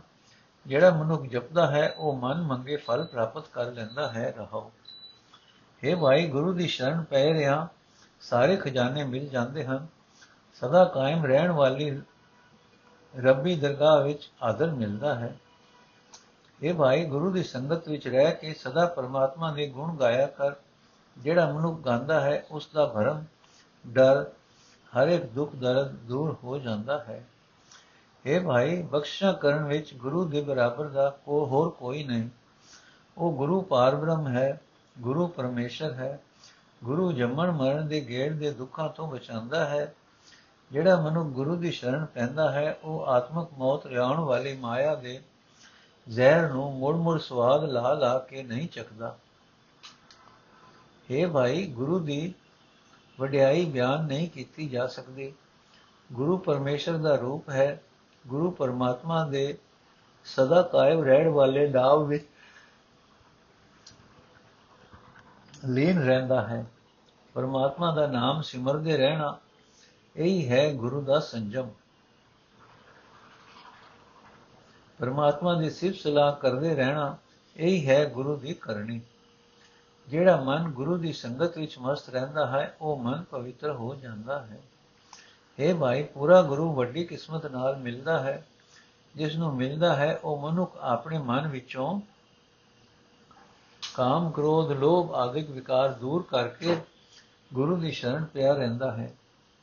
[0.68, 4.72] ਜਿਹੜਾ ਮਨੁੱਖ ਜਪਦਾ ਹੈ, ਉਹ ਮਨ ਮੰਗੇ ਫਲ ਪ੍ਰਾਪਤ ਕਰ ਲੈਂਦਾ ਹੈ, ਰਹਾਓ।
[5.84, 7.68] हे ਭਾਈ, ਗੁਰੂ ਦੀ ਸ਼ਰਨ ਪੈ ਰਿਆ
[8.22, 9.88] ਸਾਰੇ ਖਜ਼ਾਨੇ ਮਿਲ ਜਾਂਦੇ ਹਨ।
[10.54, 12.02] ਸਦਾ ਕਾਇਮ ਰਹਿਣ ਵਾਲੀ
[13.20, 15.40] ਰੱਬੀ ਦਰਗਾਹ ਵਿੱਚ ਆਦਰ ਮਿਲਦਾ ਹੈ।
[16.64, 20.52] ਇਹ ਭਾਈ, ਗੁਰੂ ਦੀ ਸੰਗਤ ਵਿੱਚ ਰਹਿ ਕੇ ਸਦਾ ਪਰਮਾਤਮਾ ਦੇ ਗੁਣ ਗਾਇਆ ਕਰ।
[21.18, 23.24] ਜਿਹੜਾ ਮਨੁੱਖ ਗਾਉਂਦਾ ਹੈ ਉਸ ਦਾ ਭਰਮ,
[23.88, 24.26] ਡਰ,
[24.98, 27.26] ਹਰ ਇੱਕ ਦੁੱਖ ਦਰਦ ਦੂਰ ਹੋ ਜਾਂਦਾ ਹੈ।
[28.28, 32.30] ਇਹ ਭਾਈ ਬਖਸ਼ਾ ਕਰਨ ਵਿੱਚ ਗੁਰੂ ਦੇ ਬਰਾਬਰ ਦਾ ਕੋ ਹੋਰ ਕੋਈ ਨਹੀਂ।
[33.18, 34.62] ਉਹ ਗੁਰੂ ਪਾਰਬ੍ਰਹਮ ਹੈ,
[35.00, 36.20] ਗੁਰੂ ਪਰਮੇਸ਼ਰ ਹੈ,
[36.84, 39.96] ਗੁਰੂ ਜੰਮਣ ਮਰਨ ਦੇ ਗੇੜ ਦੇ ਦੁੱਖਾਂ ਤੋਂ ਬਚਾਉਂਦਾ ਹੈ।
[40.72, 45.22] ਜਿਹੜਾ ਮਨੁੱਖ ਗੁਰੂ ਦੀ ਸ਼ਰਨ ਪੈਂਦਾ ਹੈ, ਉਹ ਆਤਮਕ ਮੌਤ ਰਿਆਉਣ ਵਾਲੀ ਮਾਇਆ ਦੇ
[46.10, 49.18] ਜ਼ਹਿਰ ਨੂੰ ਮੁੜ-ਮੁੜ ਸਵਾਦ ਲਾ ਲਾ ਕੇ ਨਹੀਂ ਚੱਕਦਾ।
[51.12, 52.34] हे ਭਾਈ, ਗੁਰੂ ਦੀ
[53.20, 55.34] ਵਡਿਆਈ ਬਿਆਨ ਨਹੀਂ ਕੀਤੀ ਜਾ ਸਕਦੀ।
[56.14, 57.82] ਗੁਰੂ ਪਰਮੇਸ਼ਰ ਦਾ ਰੂਪ ਹੈ
[58.28, 59.58] ਗੁਰੂ ਪਰਮਾਤਮਾ ਦੇ
[60.26, 62.28] ਸਦਾ ਕਾਇਮ ਰਹਿਣ ਵਾਲੇ ਨਾਮ ਵਿੱਚ
[65.66, 66.66] ਲੀਨ ਰਹਿੰਦਾ ਹੈ।
[67.34, 69.38] ਪਰਮਾਤਮਾ ਦਾ ਨਾਮ ਸਿਮਰਦੇ ਰਹਿਣਾ,
[70.16, 71.70] ਇਹੀ ਹੈ ਗੁਰੂ ਦਾ ਸੰਜਮ।
[75.00, 77.18] ਪਰਮਾਤਮਾ ਦੀ ਸਿਫਤ ਸਲਾਹ ਕਰਦੇ ਰਹਿਣਾ,
[77.58, 79.02] ਇਹੀ ਹੈ ਗੁਰੂ ਦੀ ਕਰਨੀ।
[80.08, 84.60] ਜਿਹੜਾ ਮਨ ਗੁਰੂ ਦੀ ਸੰਗਤ ਵਿੱਚ ਮਸਤ ਰਹਿੰਦਾ ਹੈ, ਉਹ ਮਨ ਪਵਿੱਤਰ ਹੋ ਜਾਂਦਾ ਹੈ।
[85.60, 88.48] हे ਭਾਈ, ਪੂਰਾ ਗੁਰੂ ਵੱਡੀ ਕਿਸਮਤ ਨਾਲ ਮਿਲਦਾ ਹੈ।
[89.16, 92.02] ਜਿਸ ਨੂੰ ਮਿਲਦਾ ਹੈ, ਉਹ ਮਨੁੱਖ ਆਪਣੇ ਮਨ ਵਿੱਚੋਂ
[93.94, 96.78] ਕਾਮ, ਕ੍ਰੋਧ, ਲੋਭ ਆਦਿਕ ਵਿਕਾਰ ਦੂਰ ਕਰਕੇ
[97.54, 99.14] ਗੁਰੂ ਦੀ ਸ਼ਰਨ ਪਿਆ ਰਹਿੰਦਾ ਹੈ।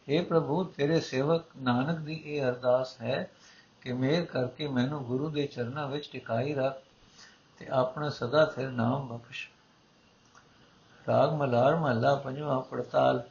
[0.08, 3.30] हे ਪ੍ਰਭੂ, ਤੇਰੇ ਸੇਵਕ ਨਾਨਕ ਦੀ ਇਹ ਅਰਦਾਸ ਹੈ
[3.80, 6.82] ਕਿ ਮੇਰ ਕਰਕੇ ਮੈਨੂੰ ਗੁਰੂ ਦੇ ਚਰਨਾਂ ਵਿੱਚ ਟਿਕਾਈ ਰੱਖ
[7.58, 9.48] ਤੇ ਆਪਣਾ ਸਦਾ ਫਿਰ ਨਾਮ ਬਖਸ਼।
[11.08, 13.22] ਰਾਗ, ਮਲਾਰ, ਮਹੱਲਾ, ਪੰਜਵਾਂ ਪੜਤਾਲ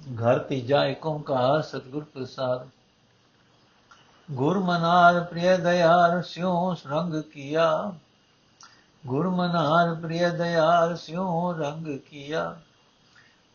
[0.00, 2.68] ਘਰ ਤੀਜਾ ਏਕ ਓੰਕਾਰ ਸਤਿਗੁਰ ਪ੍ਰਸਾਦ।
[4.30, 7.92] ਗੁਰ ਮਨਾਰ ਪ੍ਰਿਯ ਦਇਆਰ ਸਿਉ ਰੰਗ ਕੀਆ।
[9.06, 12.60] ਗੁਰ ਮਨਾਰ ਪ੍ਰਿਯ ਦਇਆਰ ਸਿਉ ਰੰਗ ਕੀਆ।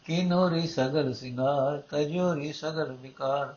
[0.06, 3.54] ਕਿਨੋਰੀ ਸਗਲ ਸਿੰਗਾਰ ਤਜੋਰੀ ਸਗਲ ਵਿਕਾਰ।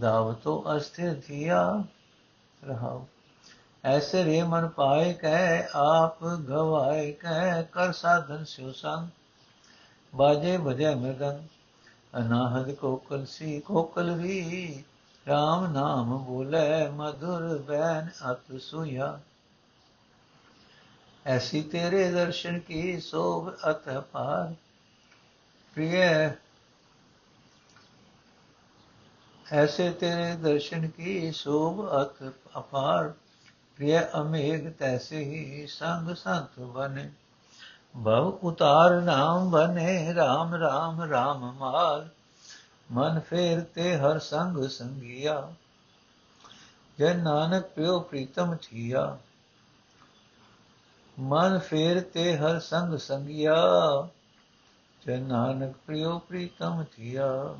[0.00, 1.84] ਦਾਵਤੋ ਅਸਥਿਰ ਥਿਆ।
[2.68, 3.04] ਰਹਾਉ।
[3.84, 9.08] ਐਸੇ ਰੇ ਮਨ ਪਾਏ ਕਹਿ ਆਪ ਗਵਾਏ ਕਹਿ ਕਰ ਸਾਧਨ ਸਿਉ ਸੰਗ।
[10.16, 11.42] ਬਾਜੇ ਬਜੇ ਮਗਨ
[12.14, 14.70] अनाहद कोकल सी कोकल भी।
[15.28, 19.20] राम नाम बोले, मधुर बैन अत सुया।
[21.26, 24.56] ऐसी तेरे दर्शन की शोभ अत पार।
[25.74, 26.34] प्रिय,
[29.52, 33.08] ऐसे तेरे दर्शन की शोभ अत अपार।
[33.76, 37.27] प्रिय अमेघ तैसे ही संग संत बने।
[38.04, 42.08] ਭਵ ਉਤਾਰ ਨਾਮ ਬਨੇ RAM RAM RAM ਮਾਰ
[42.92, 45.54] ਮਨ ਫੇਰ ਤੇ ਹਰ ਸੰਗ ਸੰਗਿਆ।
[46.98, 49.18] ਜੈ ਨਾਨਕ ਪਿਓ ਪ੍ਰੀਤਮ ਥੀਆ।
[51.20, 53.56] ਮਨ ਫੇਰ ਤੇ ਹਰ ਸੰਗ ਸੰਗਿਆ।
[55.06, 57.56] ਜੈ ਨਾਨਕ ਪਿਓ ਪ੍ਰੀਤਮ ਥੀਆ।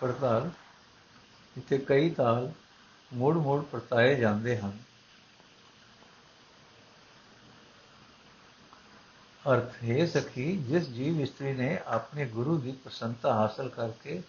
[0.00, 0.50] ਪਰਤਾਲ
[1.58, 2.52] ਇਤੇ ਕਈ ਤਾਲ
[3.12, 4.89] ਮੋੜ ਮੋੜ ਪਰਤਾਏ ਜਾਂਦੇ ਹਨ।
[9.44, 14.20] ਅਰਥ ਹੈ ਸਖੀ ਜਿਸ ਜੀਵ ਇਸਤਰੀ ਨੇ ਆਪਣੇ ਗੁਰੂ ਦੀ ਪ੍ਰਸੰਨਤਾ ਹਾਸਲ ਕਰਕੇ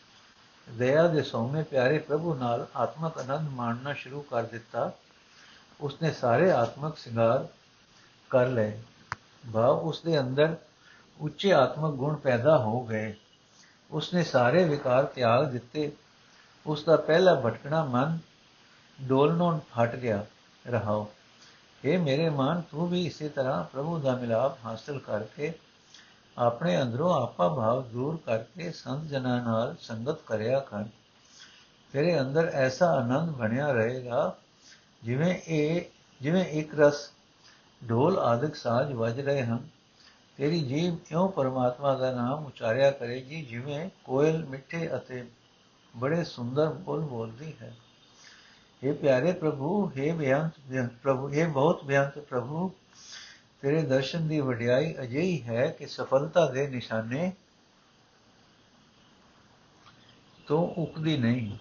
[0.67, 4.91] ਦਇਆ ਦੇ ਸੌਮੇ ਪਿਆਰੇ ਪ੍ਰਭੂ ਨਾਲ ਆਤਮਕ ਆਨੰਦ ਮਾਣਨਾ ਸ਼ੁਰੂ ਕਰ ਦਿੱਤਾ
[5.81, 7.47] ਉਸਨੇ ਸਾਰੇ ਆਤਮਕ ਸਿੰਗਾਰ
[8.31, 8.79] ਕਰ ਲਏ
[9.53, 10.55] ਭਾਵ ਉਸਦੇ ਅੰਦਰ
[11.19, 13.13] ਉੱਚੇ ਆਤਮਿਕ ਗੁਣ ਪੈਦਾ ਹੋ ਗਏ
[13.91, 15.91] ਉਸਨੇ ਸਾਰੇ ਵਿਕਾਰ ਤਿਆਗ ਦਿੱਤੇ
[16.65, 18.17] ਉਸ ਦਾ ਪਹਿਲਾ ਭਟਕਣਾ ਮਨ
[18.99, 20.25] ਡੋਲਨੋਂ ਹਟ ਗਿਆ
[20.65, 21.09] ਰਹਾਓ
[21.85, 25.53] ਇਹ ਮੇਰੇ ਮਨ ਤੂੰ ਵੀ ਇਸੇ ਤਰ੍ਹਾਂ ਪ੍ਰਭੂ ਦਾ ਮਿਲਾਪ ਹਾਸਲ ਕਰਕੇ
[26.37, 30.83] ਆਪਣੇ ਅੰਦਰੋਂ ਆਪਾ ਭਾਵ ਦੂਰ ਕਰਕੇ ਸੰਤ ਜਨਾਂ ਨਾਲ ਸੰਗਤ ਕਰਿਆ ਕਰ
[31.91, 34.37] ਤੇਰੇ ਅੰਦਰ ਐਸਾ ਆਨੰਦ ਬਣਿਆ ਰਹੇਗਾ
[35.03, 35.81] ਜਿਵੇਂ ਇਹ
[36.21, 37.11] ਜਿਵੇਂ ਇੱਕ ਰਸ
[37.89, 39.67] ਢੋਲ ਆਦਿਕ ਸਾਜ਼ ਵੱਜ ਰਹੇ ਹਨ।
[40.37, 45.25] ਤੇਰੀ ਜੀਭ ਇਉਂ ਪਰਮਾਤਮਾ ਦਾ ਨਾਮ ਉਚਾਰਿਆ ਕਰੇਗੀ, ਜਿਵੇਂ ਕੋਇਲ ਮਿੱਠੇ ਅਤੇ
[45.97, 47.75] ਬੜੇ ਸੁੰਦਰ ਬੋਲ ਬੋਲਦੀ ਹੈ।
[48.82, 50.58] हे ਪਿਆਰੇ ਪ੍ਰਭੂ हे ਬਿਆੰਤ
[51.02, 52.70] ਪ੍ਰਭੂ हे ਬਹੁਤ ਬਿਆੰਤ ਪ੍ਰਭੂ
[53.60, 57.32] ਤੇਰੇ ਦਰਸ਼ਨ ਦੀ ਵਡਿਆਈ ਅਜਿਹੀ ਹੈ ਕਿ ਸਫਲਤਾ ਦੇ ਨਿਸ਼ਾਨੇ
[60.46, 61.56] ਤੋਂ ਉਕਦੀ ਨਹੀਂ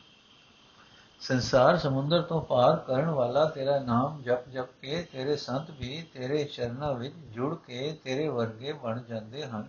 [1.21, 6.43] ਸੰਸਾਰ ਸਮੁੰਦਰ ਤੋਂ ਪਾਰ ਕਰਨ ਵਾਲਾ ਤੇਰਾ ਨਾਮ ਜਪ ਜਪ ਕੇ ਤੇਰੇ ਸੰਤ ਵੀ ਤੇਰੇ
[6.43, 9.67] ਚਰਨਾਂ ਵਿੱਚ ਜੁੜ ਕੇ ਤੇਰੇ ਵਰਗੇ ਬਣ ਜਾਂਦੇ ਹਨ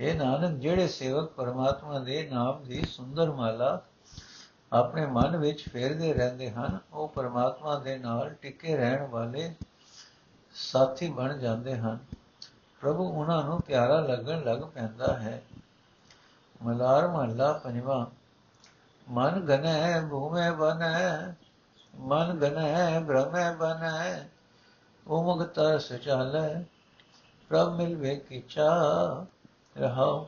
[0.00, 3.80] ਇਹ ਨਾਨਕ ਜਿਹੜੇ ਸੇਵਕ ਪਰਮਾਤਮਾ ਦੇ ਨਾਮ ਦੀ ਸੁੰਦਰ ਮਾਲਾ
[4.73, 9.53] ਆਪਣੇ ਮਨ ਵਿੱਚ ਫੇਰਦੇ ਰਹਿੰਦੇ ਹਨ, ਉਹ ਪਰਮਾਤਮਾ ਦੇ ਨਾਲ ਟਿਕੇ ਰਹਿਣ ਵਾਲੇ
[10.53, 11.97] ਸਾਥੀ ਬਣ ਜਾਂਦੇ ਹਨ।
[12.81, 15.41] ਪ੍ਰਭੂ ਉਹਨਾਂ ਨੂੰ ਪਿਆਰਾ ਲੱਗਣ ਲੱਗ ਪੈਂਦਾ ਹੈ।
[16.63, 18.05] ਮਲਾਰ ਮਹੱਲਾ ਪੰਜਵਾਂ,
[19.11, 21.33] ਮਨ ਗਨੈ ਭੂਮੇ ਬਨੈ,
[21.95, 24.27] ਮਨ ਗਨੈ ਭ੍ਰਮੈ ਬਨੈ
[25.07, 26.63] ਉਮਗ ਤਰਸ ਚਾਲੈ
[27.49, 28.69] ਪ੍ਰਭ ਮਿਲਵੇ ਕਿਛਾ
[29.77, 30.27] ਰਹਾਉ,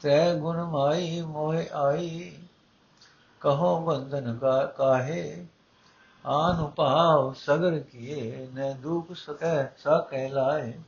[0.00, 2.32] ਤੈ ਗੁਣ ਮਾਈ ਮੋਹਿ ਆਈ।
[3.40, 4.38] ਕਹੋ ਬੰਧਨ
[4.76, 5.46] ਕਾਹੇ?
[6.26, 10.80] ਆਨ ਉਪਾਵ ਸਗਰ ਕੀਏ ਨ ਦੁਖ ਸਕੈ ਸਾ ਕਹਿ ਲਾਏ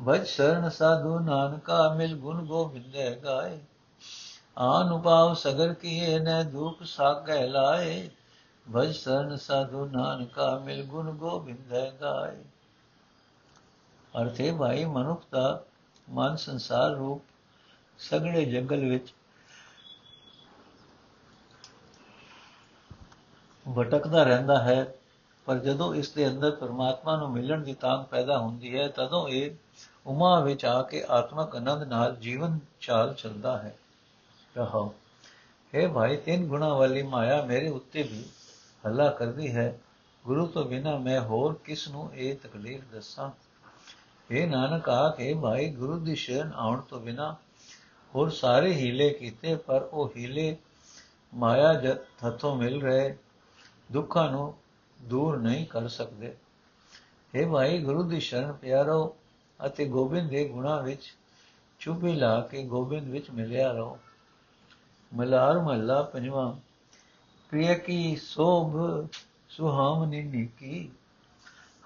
[0.00, 3.58] ਬਜ ਸ਼ਰਨ ਸਾਧੂ ਨਾਨਕਾ, ਮਿਲ ਗੁਣ ਗੋਬਿੰਦੇ ਗਾਏ
[4.58, 8.10] ਆਨੁਭਾਵ ਸਗਰ ਕੀਏ ਨ ਦੁਖ ਸਾਗੈ ਲਾਏ
[8.66, 12.42] ਭਜ ਸਰਨ ਸਾਧੂ ਨਾਨਕਾ, ਮਿਲ ਗੁਣ ਗੋਬਿੰਦੈ ਗਾਏ
[14.22, 15.64] ਅਰਥੇ ਭਾਈ ਮਨੁੱਖ ਦਾ
[16.10, 17.22] ਮਨ ਸੰਸਾਰ ਰੂਪ
[17.98, 19.14] ਸਗੜੇ ਜੰਗਲ ਵਿੱਚ
[23.78, 24.94] ਭਟਕਦਾ ਰਹਿੰਦਾ ਹੈ,
[25.44, 29.50] ਪਰ ਜਦੋਂ ਇਸ ਦੇ ਅੰਦਰ ਪਰਮਾਤਮਾ ਨੂੰ ਮਿਲਣ ਦੀ ਤਾਂਗ ਪੈਦਾ ਹੁੰਦੀ ਹੈ, ਤਦੋਂ ਇਹ
[30.06, 33.76] ਉਮਾ ਵਿੱਚ ਆ ਕੇ ਆਤਮਕ ਆਨੰਦ ਨਾਲ ਜੀਵਨ ਚਾਲ ਚੱਲਦਾ ਹੈ।
[34.54, 34.94] ਕਹੋ
[35.74, 38.24] हे ਭਾਈ, ਤਿੰਨ ਗੁਣਾ ਵਾਲੀ ਮਾਇਆ ਮੇਰੇ ਉੱਤੇ ਵੀ
[38.86, 39.80] ਹੱਲਾ ਕਰਦੀ ਹੈ।
[40.24, 43.30] ਗੁਰੂ ਤੋਂ ਬਿਨਾ ਮੈਂ ਹੋਰ ਕਿਸ ਨੂੰ ਇਹ ਤਕਲੀਫ ਦੱਸਾਂ?
[44.30, 47.36] ਇਹ ਨਾਨਕ ਆਖੇ ਭਾਈ, ਗੁਰੂ ਦੀ ਸ਼ਰਨ ਆਉਣ ਤੋਂ ਬਿਨਾ
[48.14, 50.56] ਹੋਰ ਸਾਰੇ ਹੀਲੇ ਕੀਤੇ, ਪਰ ਉਹ ਹੀਲੇ
[51.34, 53.16] ਮਾਇਆ ਜਦ ਹੱਥੋਂ ਮਿਲ ਰਹੇ
[53.92, 54.54] ਦੁੱਖਾਂ ਨੂੰ
[55.02, 56.36] ਦੂਰ ਨਹੀਂ ਕਰ ਸਕਦੇ।
[57.34, 59.16] हे ਭਾਈ, ਗੁਰੂ ਦੀ ਸ਼ਰਨ ਪਿਆਰੋ
[59.66, 61.14] ਅਤੇ ਗੋਬਿੰਦ ਦੇ ਗੁਣਾ ਵਿੱਚ
[61.78, 63.98] ਚੁੱਪੀ ਲਾ ਕੇ ਗੋਬਿੰਦ ਵਿੱਚ ਮਿਲਿਆ ਰਹੋ।
[65.14, 66.52] ਮਲਾਰ ਮਹੱਲਾ ਪੰਜਵਾਂ,
[67.50, 68.76] ਪ੍ਰਿਯ ਕੀ ਸੋਭ
[69.48, 70.90] ਸੁਹਾਵਨੀ ਨੀਕੀ।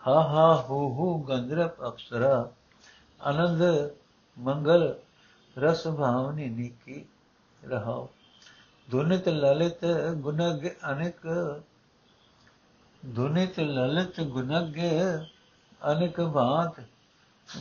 [0.08, 2.50] ਹਾ ਹਾ ਹੋ ਹੋ ਗੰਧਰਪ ਅਪਸਰਾ,
[3.20, 3.90] ਆਨੰਦ
[4.38, 4.94] ਮੰਗਲ
[5.58, 7.04] ਰਸ ਭਾਵਨੀ ਨੀਕੀ
[7.64, 8.08] ਰਹਾਓ।
[8.90, 9.84] ਦੁਨਿਤ ਲਲਿਤ
[10.16, 11.26] ਗੁਣਗ ਅਨੇਕ
[13.06, 14.76] ਦੁਨਿਤ ਲਲਿਤ ਗੁਨਗ,
[15.92, 16.80] ਅਨਕ ਬਾਤ,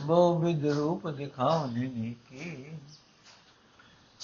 [0.06, 2.72] ਬਹੁ ਵਿਦ ਰੂਪ ਦਿਖਾਵਨੀ ਨੀਕੀ।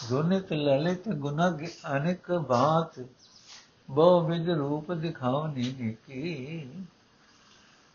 [0.08, 1.64] ਦੁਨਿਤ ਲਲਿਤ ਗੁਨਗ,
[1.96, 3.00] ਅਨਕ ਬਾਤ,
[3.90, 6.68] ਬਹੁ ਵਿਦ ਰੂਪ ਦਿਖਾਵਨੀ ਨੀਕੀ।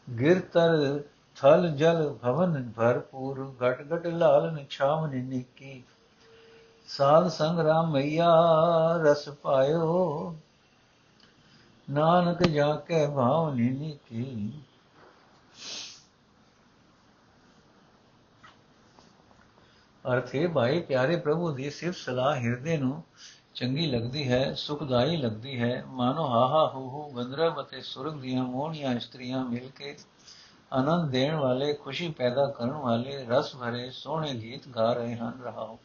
[0.08, 1.04] ਗਿਰਤਰ
[1.36, 5.84] ਥਲ ਜਲ ਭਵਨ ਭਰਪੂਰ, ਘਟ ਘਟ ਲਾਲਨ ਛਾਵਨੀ ਨੀਕੀ।
[6.88, 8.30] ਸਾਧ ਸੰਗ ਰਾਮ ਮਈਆ
[9.04, 10.36] ਰਸ ਪਾਇਓ
[11.90, 14.52] ਨਾਨਕ ਜਾ ਕੇ ਭਾਵ ਨੀਨੀ ਕੀ।
[20.14, 23.04] ਅਰਥੇ ਭਾਈ, ਪਿਆਰੇ ਪ੍ਰਭੂ ਦੀ ਸਿਫਤ ਸਲਾਹ ਹਿਰਦੇ ਨੂੰ
[23.56, 28.94] ਚੰਗੀ ਲੱਗਦੀ ਹੈ, ਸੁਖਦਾਈ ਲੱਗਦੀ ਹੈ। ਮਾਨੋ ਹਾਹਾ ਹੂ ਹੂ ਗੰਧਰਵ ਅਤੇ ਸੁਰਗ ਦੀਆਂ ਮੋਹਣੀਆਂ
[28.94, 29.98] ਇਸਤਰੀਆਂ ਮਿਲ ਕੇ
[30.74, 35.80] ਆਨੰਦ ਦੇਣ ਵਾਲੇ, ਖੁਸ਼ੀ ਪੈਦਾ ਕਰਨ ਵਾਲੇ ਰਸ ਭਰੇ ਸੋਹਣੇ ਗੀਤ ਗਾ ਰਹੇ ਹਨ। ਰਹਾਓ।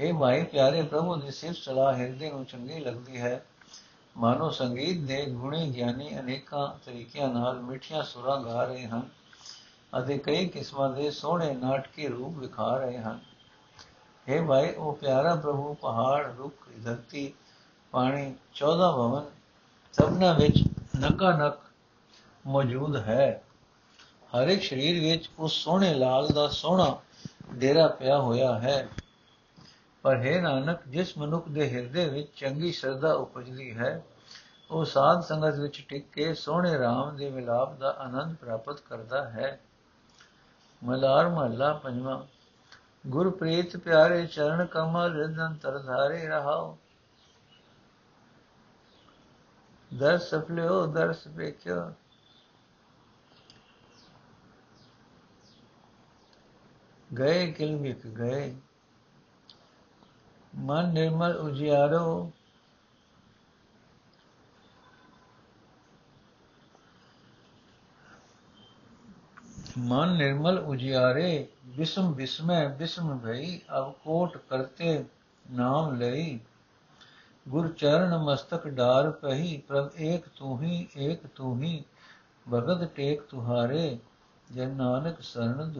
[0.00, 3.44] हे ਭਾਈ, ਪਿਆਰੇ ਪ੍ਰਭੂ ਦੀ ਸਿਫਤ ਸਲਾਹ ਹਿਰਦੇ ਨੂੰ ਚੰਗੀ ਲੱਗਦੀ ਹੈ।
[4.18, 9.08] ਮਾਨੋ ਸੰਗੀਤ ਦੇ ਗੁਣੀ ਗਿਆਨੀ ਅਨੇਕਾਂ ਤਰੀਕਿਆਂ ਨਾਲ ਮਿੱਠੀਆਂ ਸੁਰਾਂ ਗਾ ਰਹੇ ਹਨ
[9.98, 13.20] ਅਤੇ ਕਈ ਕਿਸਮਾਂ ਦੇ ਸੋਹਣੇ ਨਾਟਕੀ ਰੂਪ ਵਿਖਾ ਰਹੇ ਹਨ।
[14.26, 16.54] हे ਭਾਈ, ਉਹ ਪਿਆਰਾ ਪ੍ਰਭੂ, ਪਹਾੜ, ਰੁੱਖ,
[16.84, 17.32] ਧਰਤੀ,
[17.90, 19.24] ਪਾਣੀ 14 ਭਵਨ,
[19.92, 20.64] ਸਭਨਾ ਵਿੱਚ
[21.00, 21.58] ਨਕਾ ਨਕ
[22.46, 23.42] ਮੌਜੂਦ ਹੈ।
[24.36, 26.98] ਹਰ ਇੱਕ ਸਰੀਰ ਵਿੱਚ ਉਸ ਸੋਹਣੇ ਲਾਲ ਦਾ ਸੋਹਣਾ
[27.54, 28.88] ਡੇਰਾ ਪਿਆ ਹੋਇਆ ਹੈ।
[30.02, 34.04] ਪਰ ਹੈ ਨਾਨਕ, ਜਿਸ ਮਨੁੱਖ ਦੇ ਹਿਰਦੇ ਵਿੱਚ ਚੰਗੀ ਸ਼ਰਧਾ ਉਪਜਦੀ ਹੈ,
[34.70, 39.60] ਉਹ ਸਾਧ ਸੰਗਤ ਵਿੱਚ ਟਿਕ ਕੇ ਸੋਹਣੇ RAM ਦੇ ਮਿਲਾਪ ਦਾ ਆਨੰਦ ਪ੍ਰਾਪਤ ਕਰਦਾ ਹੈ।
[40.84, 42.24] ਮਲਾਰ ਮਹੱਲਾ ਪੰਜਵਾਂ,
[43.06, 46.78] ਗੁਰਪ੍ਰੀਤ ਪਿਆਰੇ ਚਰਨ ਕਮਲ ਰਿਦਨ ਤਰਧਾਰੇ ਰਹਾਓ।
[49.94, 51.92] ਦਰਸ ਫਲਿਓ ਦਰਸ ਵੇਖਿਓ।
[57.18, 58.56] ਗਏ ਕਿਲ ਵਿਕ ਗਏ।
[60.58, 62.30] ਮਨ ਨਿਰਮਲ ਉਜਿਆਰੋ
[69.78, 75.04] ਮਨ ਨਿਰਮਲ ਉਜਿਆਰੇ ਬਿਸਮ ਬਿਸਮੈ ਬਿਸਮ ਭਈ ਅਬ ਕੋਟ ਕਰਤੇ
[75.44, 76.38] ਨਾਮ ਲਈ
[77.46, 81.82] ਗੁਰ ਚਰਨ ਮਸਤਕ ਡਾਰ ਪਹੀ ਪ੍ਰਭ ਏਕ ਤੂੰ ਹੀ ਏਕ ਤੂੰ ਹੀ
[82.46, 83.98] ਭਗਤ ਟੇਕ ਤੁਹਾਰੇ
[84.48, 85.70] ਜਨ ਨਾਨਕ ਸਰਣ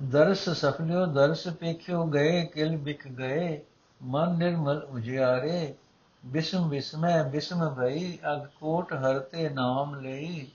[0.00, 3.60] ਦਰਸ ਸਫਲਿਓ ਦਰਸ ਪੇਖਿਓ ਗਏ, ਕਿਲ ਬਿਕ ਗਏ,
[4.02, 5.74] ਮਨ ਨਿਰਮਲ ਉਜਿਆਰੇ
[6.26, 10.50] ਬਿਸਮ ਬਿਸਮੈ, ਬਿਸਮ ਭਈ, ਅਗ ਕੋਟ ਹਰਤੇ ਨਾਮ ਲਈ।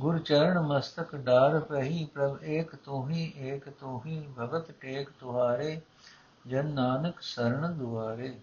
[0.00, 5.80] ਗੁਰ ਚਰਨ ਮਸਤਕ ਡਾਰ ਪਹੀ ਪ੍ਰਭ ਏਕ ਤੂੰ ਹੀ ਏਕ ਤੂੰ ਹੀ ਭਗਤ ਟੇਕ ਤੁਹਾਰੇ,
[6.46, 8.34] ਜਨ ਨਾਨਕ ਸਰਣ ਦੁਆਰੇ।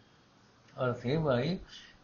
[0.83, 1.59] ਅਰਥੇ ਭਾਈ,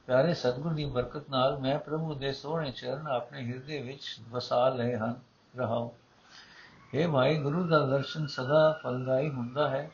[0.05, 4.95] ਪਿਆਰੇ ਸਤਿਗੁਰ ਦੀ ਬਰਕਤ ਨਾਲ ਮੈਂ ਪ੍ਰਭੂ ਦੇ ਸੋਹਣੇ ਚਰਨ ਆਪਣੇ ਹਿਰਦੇ ਵਿੱਚ ਵਸਾ ਲਏ
[4.95, 5.15] ਹਨ,
[5.57, 5.89] ਰਹਾਉ।
[6.95, 9.91] हे ਭਾਈ ਗੁਰੂ ਦਾ ਦਰਸ਼ਨ ਸਦਾ ਫਲਦਾਈ ਹੁੰਦਾ ਹੈ।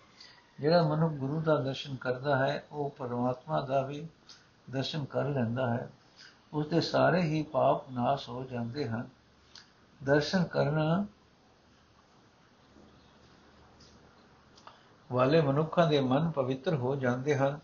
[0.60, 4.08] ਜਿਹੜਾ ਮਨੁੱਖ ਗੁਰੂ ਦਾ ਦਰਸ਼ਨ ਕਰਦਾ ਹੈ, ਉਹ ਪਰਮਾਤਮਾ ਦਾ ਵੀ
[4.70, 5.90] ਦਰਸ਼ਨ ਕਰ ਲੈਂਦਾ ਹੈ।
[6.54, 9.08] ਉਸ ਦੇ ਸਾਰੇ ਹੀ ਪਾਪ ਨਾਸ਼ ਹੋ ਜਾਂਦੇ ਹਨ।
[10.04, 11.06] ਦਰਸ਼ਨ ਕਰਨਾ
[15.12, 17.60] ਵਾਲੇ ਮਨੁੱਖਾਂ ਦੇ ਮਨ ਪਵਿੱਤਰ ਹੋ ਜਾਂਦੇ ਹਨ।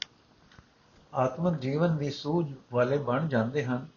[1.13, 3.88] ਆਤਮਿਕ ਜੀਵਨ ਦੀ ਸੂਝ ਵਾਲੇ ਬਣ ਜਾਂਦੇ ਹਨ।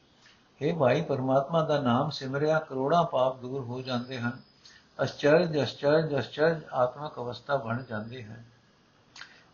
[0.63, 4.56] हे ਭਾਈ, ਪਰਮਾਤਮਾ ਦਾ ਨਾਮ ਸਿਮਰਿਆ ਕਰੋੜਾਂ ਪਾਪ ਦੂਰ ਹੋ ਜਾਂਦੇ ਹਨ।
[5.03, 8.45] ਅਚਰਜ ਅਚਰਜ ਅਚਰਜ ਆਤਮਿਕ ਅਵਸਥਾ ਬਣ ਜਾਂਦੀ ਹੈ।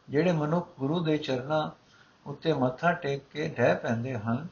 [0.08, 1.70] ਜਿਹੜੇ ਮਨੁੱਖ ਗੁਰੂ ਦੇ ਚਰਨਾਂ
[2.26, 4.48] ਉੱਤੇ ਮੱਥਾ ਟੇਕ ਕੇ ਢਹਿ ਪੈਂਦੇ ਹਨ,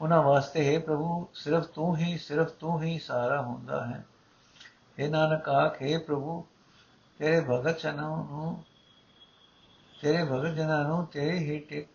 [0.00, 4.04] ਉਹਨਾਂ ਵਾਸਤੇ ਹੈ ਪ੍ਰਭੂ, ਸਿਰਫ ਤੂੰ ਹੀ, ਸਿਰਫ ਤੂੰ ਹੀ ਸਾਰਾ ਹੁੰਦਾ ਹੈ।
[4.98, 6.44] ਇਹ ਨਾਨਕ ਆਖੇ ਪ੍ਰਭੂ,
[7.18, 8.64] ਤੇਰੇ ਭਗਤ ਜਨਾਂ ਨੂੰ,
[10.02, 11.88] ਤੇਰੇ ਭਗਤ ਜਨਾਂ ਨੂੰ ਤੇਰੇ ਹੀ ਟਿਕ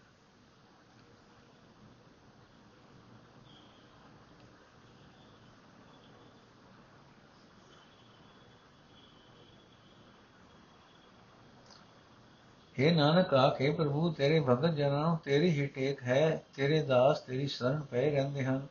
[12.79, 17.47] हे ਨਾਨਕ ਆਖੇ ਪ੍ਰਭੂ, ਤੇਰੇ ਭਗਤ ਜਨਾਂ ਨੂੰ ਤੇਰੀ ਹੀ ਟੇਕ ਹੈ, ਤੇਰੇ ਦਾਸ, ਤੇਰੀ
[17.47, 18.67] ਸ਼ਰਨ ਪਏ ਰਹਿੰਦੇ ਹਨ,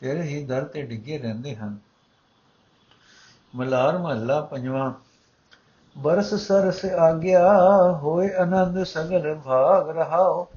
[0.00, 1.78] ਤੇਰੇ ਹੀ ਦਰ ਤੇ ਡਿੱਗੇ ਰਹਿੰਦੇ ਹਨ।
[3.54, 4.92] ਮਲਾਰ ਮਹੱਲਾ ਪੰਜਵਾਂ,
[5.98, 7.52] ਬਰਸ ਸਰਸ ਆਗਿਆ,
[7.92, 10.48] ਹੋਏ ਆਨੰਦ ਸਗਲ ਭਾਗ ਰਹਾਓ।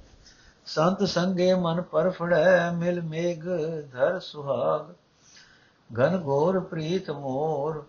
[0.66, 3.44] ਸੰਤ ਸੰਗੇ ਮਨ ਪਰ ਫੜੈ ਮਿਲ ਮੇਗ
[3.92, 4.94] ਧਰ ਸੁਹਾਗ।
[6.00, 7.84] ਘਨ ਘੋਰ ਪ੍ਰੀਤ ਮੋਰ,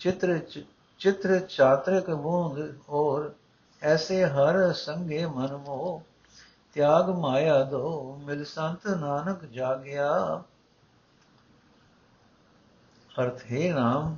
[0.00, 0.38] ਚਿਤ੍ਰ
[0.98, 3.32] ਚਿਤ੍ਰ ਚਾਤ੍ਰਿਕ ਬੂੰਦ ਔਰ
[3.82, 6.02] ਐਸੇ ਹਰ ਸੰਗੇ ਮਨ ਮੋ
[6.74, 10.42] ਤਿਆਗ ਮਾਇਆ ਦੋ, ਮਿਲ ਸੰਤ ਨਾਨਕ ਜਾਗਿਆ।
[13.20, 14.16] ਅਰਥ, ਹੈ ਨਾਮ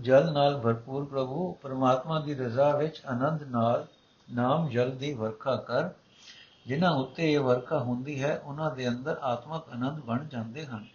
[0.00, 3.86] ਜਲ ਨਾਲ ਭਰਪੂਰ ਪ੍ਰਭੂ, ਪਰਮਾਤਮਾ ਦੀ ਰਜ਼ਾ ਵਿੱਚ ਆਨੰਦ ਨਾਲ
[4.32, 5.90] ਨਾਮ ਜਲ ਦੀ ਵਰਖਾ ਕਰ।
[6.66, 10.86] ਜਿਨ੍ਹਾਂ ਉੱਤੇ ਇਹ ਵਰਖਾ ਹੁੰਦੀ ਹੈ, ਉਹਨਾਂ ਦੇ ਅੰਦਰ ਆਤਮਕ ਆਨੰਦ ਬਣ ਜਾਂਦੇ ਹਨ।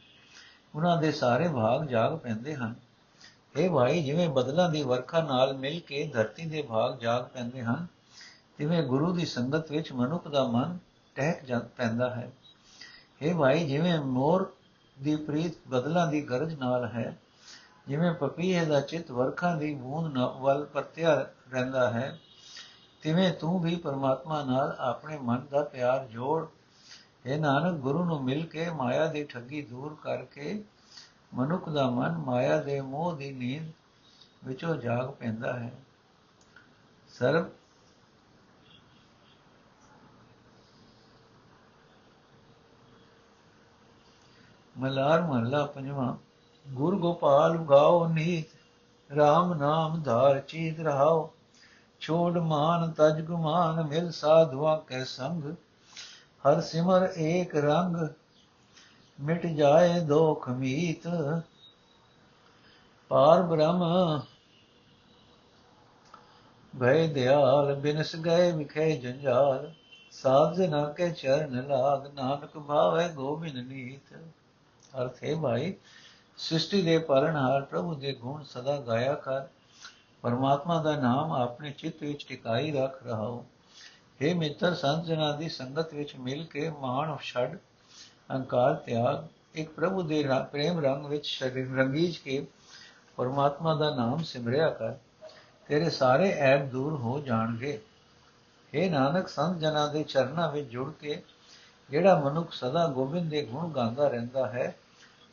[0.75, 2.75] ਉਹਨਾਂ ਦੇ ਸਾਰੇ ਭਾਗ ਜਾਗ ਪੈਂਦੇ ਹਨ।
[3.55, 7.87] ਇਹ ਭਾਈ ਜਿਵੇਂ ਬਦਲਾਂ ਦੀ ਵਰਖਾ ਨਾਲ ਮਿਲ ਕੇ ਧਰਤੀ ਦੇ ਭਾਗ ਜਾਗ ਪੈਂਦੇ ਹਨ,
[8.57, 10.77] ਤਿਵੇਂ ਗੁਰੂ ਦੀ ਸੰਗਤ ਵਿੱਚ ਮਨੁੱਖ ਦਾ ਮਨ
[11.15, 12.31] ਟਹਿਕ ਜਾਂ ਪੈਂਦਾ ਹੈ।
[13.21, 14.51] ਇਹ ਭਾਈ ਜਿਵੇਂ ਮੋਰ
[14.97, 17.17] ਦੀ ਪ੍ਰੀਤ ਬਦਲਾਂ ਦੀ ਗਰਜ ਨਾਲ ਹੈ,
[17.87, 21.15] ਜਿਵੇਂ ਪਪੀਏ ਦਾ ਚਿਤ ਵਰਖਾ ਦੀ ਬੂੰਦ ਵੱਲ ਪਰਤਿਆ
[21.51, 22.17] ਰਹਿੰਦਾ ਹੈ,
[23.01, 26.45] ਤਿਵੇਂ ਤੂੰ ਵੀ ਪਰਮਾਤਮਾ ਨਾਲ ਆਪਣੇ ਮਨ ਦਾ ਪਿਆਰ ਜੋੜ।
[27.25, 30.61] ਇਹ ਨਾਨਕ, ਗੁਰੂ ਨੂੰ ਮਿਲ ਕੇ ਮਾਇਆ ਦੀ ਠੱਗੀ ਦੂਰ ਕਰਕੇ
[31.33, 33.71] ਮਨੁੱਖ ਦਾ ਮਨ ਮਾਇਆ ਦੇ ਮੋਹ ਦੀ ਨੀਂਦ
[34.43, 35.71] ਵਿੱਚੋਂ ਜਾਗ ਪੈਂਦਾ ਹੈ।
[37.09, 37.49] ਸਰਬ
[44.77, 46.15] ਮਲਾਰ ਮਹਲਾ ਪੰਜਵਾਂ,
[46.65, 48.45] ਗੁਰ ਗੋਪਾਲ ਗਾਓ ਨੀਤ
[49.09, 51.33] RAM ਨਾਮ ਧਾਰ ਚੀਤ ਰਹਾਓ,
[51.99, 55.43] ਛੋੜ ਮਾਨ ਤਜ ਗੁਮਾਨ ਮਿਲ ਸਾਧਵਾ ਕੈ ਸੰਗ,
[56.43, 57.95] ਹਰ ਸਿਮਰ ਏਕ ਰੰਗ
[59.19, 61.07] ਮਿਟ ਜਾਏ ਦੋਖ ਮੀਤ।
[63.07, 64.21] ਪਾਰ ਬ੍ਰਹਮ
[66.79, 69.73] ਭੈ ਦਿਆਲ, ਬਿਨਸ ਗਏ ਵਿਖੇ ਜੰਜਾਲ।
[70.11, 74.17] ਸਾਧ ਜਨਾ ਕੇ ਚਰਨ ਲਾਗ, ਨਾਨਕ ਭਾਵੇ ਗੋਬਿੰਦ ਨੀਤ।
[75.01, 75.73] ਅਰਥ ਹੈ ਭਾਈ,
[76.37, 79.47] ਸ੍ਰਿਸ਼ਟੀ ਦੇ ਪਾਲਣਹਾਰ ਪ੍ਰਭੂ ਦੇ ਗੁਣ ਸਦਾ ਗਾਇਆ ਕਰ।
[80.21, 83.45] ਪਰਮਾਤਮਾ ਦਾ ਨਾਮ ਆਪਣੇ ਚਿੱਤ ਵਿੱਚ ਟਿਕਾਈ ਰੱਖ ਰਹਾਓ।
[84.21, 87.57] हे ਮਿੱਤਰ ਸੰਤ ਜਨਾਂ ਦੀ ਸੰਗਤ ਵਿੱਚ ਮਿਲ ਕੇ ਮਾਣ ਛੱਡ
[88.29, 92.47] ਅਹੰਕਾਰ, ਤਿਆਗ, ਇੱਕ ਪ੍ਰਭੂ ਦੇ ਪ੍ਰੇਮ ਰੰਗ ਵਿੱਚ ਸ਼ਰੀਰ ਰੰਗੀਜ ਕੇ
[93.17, 94.93] ਪਰਮਾਤਮਾ ਦਾ ਨਾਮ ਸਿਮਰਿਆ ਕਰ,
[95.67, 97.81] ਤੇਰੇ ਸਾਰੇ ਐਬ ਦੂਰ ਹੋ ਜਾਣਗੇ।
[98.73, 101.23] हे ਨਾਨਕ, ਸੰਤ ਜਨਾਂ ਦੇ ਚਰਨਾਂ ਵਿੱਚ ਜੁੜ ਕੇ
[101.89, 104.75] ਜਿਹੜਾ ਮਨੁੱਖ ਸਦਾ ਗੋਬਿੰਦ ਦੇ ਗੁਣ ਗਾਉਂਦਾ ਰਹਿੰਦਾ ਹੈ,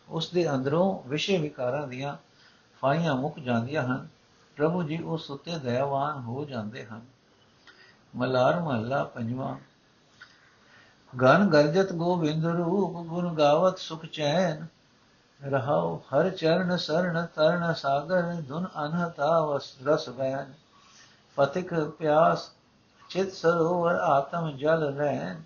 [0.08, 2.16] ਉਸ ਦੇ ਅੰਦਰੋਂ ਵਿਸ਼ੇ ਵਿਕਾਰਾਂ ਦੀਆਂ
[2.80, 4.08] ਫਾਈਆਂ ਮੁੱਕ ਜਾਂਦੀਆਂ ਹਨ।
[4.56, 7.00] ਪ੍ਰਭੂ ਜੀ, ਉਸ ਉਤੇ ਦਇਆਵਾਨ ਹੋ ਜਾਂਦੇ ਹਨ।
[8.16, 9.56] ਮਲਾਰ ਮਹੱਲਾ ਪੰਜਵਾਂ।
[11.16, 14.66] ਗਨ ਗਰਜਤ ਗੋਬਿੰਦ ਰੂਪ ਗੁਣ ਗਾਵਤ ਸੁਖ ਚੈਨ,
[15.40, 20.52] ਰਹਾਉ ਹਰ ਚਰਨ ਸਰਣ ਤਰਨ ਸਾਗਰ ਧੁਨ ਅਨਹਤਾ ਵਸ ਰਸ ਬੈਨ
[21.36, 22.50] ਪਤਿਕ ਪਿਆਸ
[23.10, 25.42] ਚਿਤ ਸਰੋਵਰ ਆਤਮ ਜਲ ਰਹਿਨ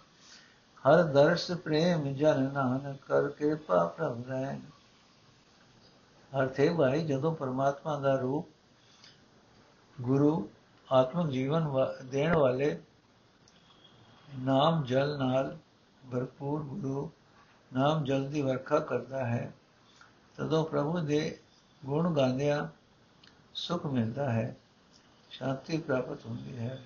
[0.85, 4.61] ਹਰ ਦਰਸ ਪ੍ਰੇਮ ਜਨ ਨਾਨਕ ਕਰ ਕਿਰਪਾ ਪ੍ਰਭ ਰਹਿਨ
[6.33, 8.47] ਅਰਥੇ ਭਾਈ, ਜਦੋਂ ਪਰਮਾਤਮਾ ਦਾ ਰੂਪ
[9.99, 10.49] ਗੁਰੂ
[10.89, 11.69] ਆਤਮਿਕ ਜੀਵਨ
[12.11, 12.79] ਦੇਣ ਵਾਲੇ
[14.39, 15.59] ਨਾਮ ਜਲ ਨਾਲ
[16.13, 17.11] ਭਰਪੂਰ ਗੁਰੂ
[17.73, 19.55] ਨਾਮ ਜਲ ਦੀ ਵਰਖਾ ਕਰਦਾ ਹੈ।
[20.37, 21.41] ਤਦੋਂ ਪ੍ਰਭੂ ਦੇ
[21.85, 22.69] ਗੁਣ ਗਾਉਂਦਿਆਂ
[23.55, 24.57] ਸੁਖ ਮਿਲਦਾ ਹੈ,
[25.31, 26.85] ਸ਼ਾਂਤੀ ਪ੍ਰਾਪਤ ਹੁੰਦੀ ਹੈ।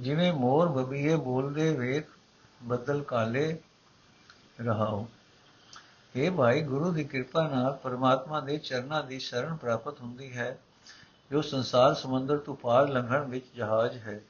[0.00, 2.04] ਜਿਵੇਂ ਮੋਰ ਬਬੀਏ ਬੋਲਦੇ ਵੇਖ
[2.62, 3.60] ਬੱਦਲ ਕਾਲੇ
[4.60, 5.08] ਰਹਾਓ।
[6.16, 10.58] ਇਹ ਭਾਈ, ਗੁਰੂ ਦੀ ਕਿਰਪਾ ਨਾਲ ਪਰਮਾਤਮਾ ਦੇ ਚਰਨਾਂ ਦੀ ਸ਼ਰਨ ਪ੍ਰਾਪਤ ਹੁੰਦੀ ਹੈ,
[11.30, 14.20] ਜੋ ਸੰਸਾਰ ਸਮੁੰਦਰ ਤੋਂ ਪਾਰ ਲੰਘਣ ਵਿੱਚ ਜਹਾਜ਼ ਹੈ।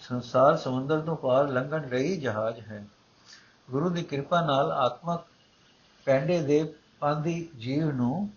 [0.00, 2.86] ਸੰਸਾਰ ਸਮੁੰਦਰ ਤੋਂ ਪਾਰ ਲੰਘਣ ਲਈ ਜਹਾਜ਼ ਹੈ।
[3.70, 5.20] ਗੁਰੂ ਦੀ ਕਿਰਪਾ ਨਾਲ ਆਤਮਕ
[6.04, 8.30] ਪੈਂਡੇ ਦੇ ਪਾਂਦੀ ਜੀਵ ਨੂੰ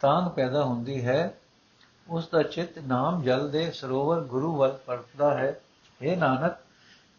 [0.00, 1.38] ਤਾਂ ਪੈਦਾ ਹੁੰਦੀ ਹੈ।
[2.08, 5.60] ਉਸ ਦਾ ਚਿੱਤ ਨਾਮ ਜਲ ਦੇ ਸਰੋਵਰ ਗੁਰੂ ਵੱਲ ਪਰਤਦਾ ਹੈ।
[6.01, 6.57] ਇਹ ਨਾਨਕ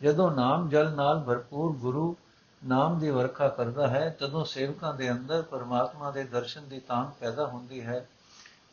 [0.01, 2.15] ਜਦੋਂ ਨਾਮ ਜਲ ਨਾਲ ਭਰਪੂਰ ਗੁਰੂ
[2.63, 7.47] ਨਾਮ ਦੀ ਵਰਖਾ ਕਰਦਾ ਹੈ ਤਦੋਂ ਸੇਵਕਾਂ ਦੇ ਅੰਦਰ ਪਰਮਾਤਮਾ ਦੇ ਦਰਸ਼ਨ ਦੀ ਤਾਂਗ ਪੈਦਾ
[7.47, 8.07] ਹੁੰਦੀ ਹੈ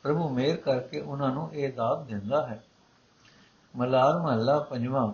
[0.03, 2.61] ਪ੍ਰਭੂ ਮੇਰ ਕਰਕੇ ਉਹਨਾਂ ਨੂੰ ਇਹ ਦਾਤ ਦਿੰਦਾ ਹੈ
[3.73, 5.07] ਮਲਾਰ ਮਹੱਲਾ ਪੰਜਵਾਂ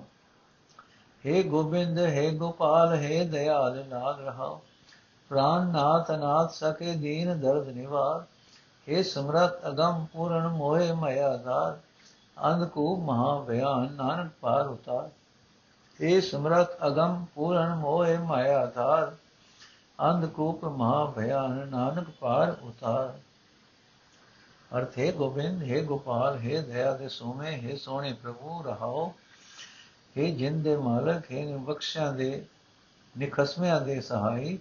[1.24, 4.50] हे ਗੋਬਿੰਦ हे ਗੋਪਾਲ हे ਦਇਆਲ ਨਾਦ ਰਹਾ
[5.32, 8.26] ਪ੍ਰਾਨ ਨਾਥ ਨਾਥ ਸਕੇ ਦੀਨ ਦਰਦ ਨਿਵਾਰ
[8.88, 11.36] हे ਸਮਰਤ ਅਗੰਮ ਪੂਰਨ ਮੋਹਿ ਮਇਆ
[12.41, 15.11] ਦਾਰ ਅੰਧਕੂਪ ਮਹਾ ਬਿਆਨ ਨਾਨਕ ਪਾਰ ਉਤਾਰ।
[16.05, 19.17] हे ਸਮਰਤ, ਅਗੰਮ ਪੂਰਨ ਮੋਹਿ ਮਇਆ ਦਾਰ
[20.11, 23.21] ਅੰਧਕੂਪ ਮਹਾ ਬਿਆਨ ਨਾਨਕ ਪਾਰ ਉਤਾਰ।
[24.79, 29.15] ਅਰਥ, ਹੈ ਗੋਬਿੰਦ, ਹੈ ਗੋਪਾਲ, ਹੈ ਦਇਆ ਦੇ ਸੋਮੇ, ਹੈ ਸੋਹਣੇ ਪ੍ਰਭੂ, ਰਹਾਓ।
[30.19, 32.47] ਹੈ ਜਿੰਦ ਦੇ ਮਾਲਕ, ਹੈ ਬਖਸ਼ਿਆਂ ਦੇ,
[33.19, 34.59] ਨਿਖਸਮਿਆਂ ਦੇ ਸਹਾਈ।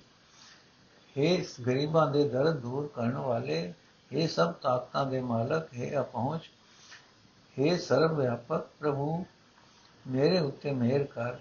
[1.17, 3.73] ਹੈ ਗਰੀਬਾਂ ਦੇ ਦਰਦ ਦੂਰ ਕਰਨ ਵਾਲੇ
[4.15, 6.41] हे ਸਭ ਤਾਕਤਾਂ ਦੇ ਮਾਲਕ, ਹੈ ਅਪਹੁੰਚ।
[7.57, 9.23] हे ਸਰਵ ਵਿਆਪਕ ਪ੍ਰਭੂ
[10.05, 11.37] ਮੇਰੇ ਉੱਤੇ ਮਿਹਰ ਕਰ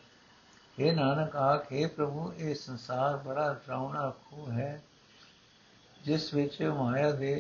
[0.79, 4.83] हे ਨਾਨਕ ਆਖੇ ਪ੍ਰਭੂ ਇਹ ਸੰਸਾਰ ਬੜਾ ਡਰਾਉਣਾ ਖੂ ਹੈ
[6.01, 7.35] ਜਿਸ ਵਿੱਚ ਮਾਇਆ ਦੇ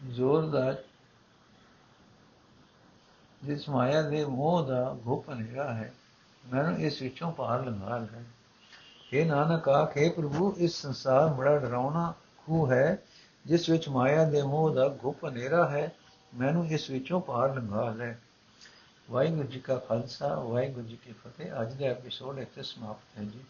[0.00, 0.82] ਜ਼ੋਰਦਾਰ
[3.42, 5.92] ਜਿਸ ਮਾਇਆ ਦੇ ਮੋਹ ਦਾ ਘੁਪ ਹਨੇਰਾ ਹੈ
[6.44, 8.22] ਮੈਨੂੰ ਇਸ ਵਿੱਚੋਂ ਪਾਰ ਲੰਘਾ ਲੈ
[9.12, 13.02] ਇਹ ਨਾਨਕ ਆਖੇ ਪ੍ਰਭੂ ਇਸ ਸੰਸਾਰ ਬੜਾ ਡਰਾਉਣਾ ਖੂ ਹੈ
[13.44, 15.90] ਜਿਸ ਵਿੱਚ ਮਾਇਆ ਦੇ ਮੋਹ ਦਾ ਗੁਪ ਹਨੇਰਾ ਹੈ
[16.34, 18.14] ਮੈਨੂੰ ਇਸ ਵਿੱਚੋਂ ਪਾਰ ਲੰਘਾ ਲੈ।
[19.10, 23.40] ਵਾਹਿਗੁਰੂ ਜੀ ਕਾ ਖਾਲਸਾ, ਵਾਹਿਗੁਰੂ ਜੀ ਕੀ ਫਤਿਹ। ਅੱਜ ਦਾ ਐਪੀਸੋਡ ਇੱਥੇ ਸਮਾਪਤ ਹੈ ਜੀ।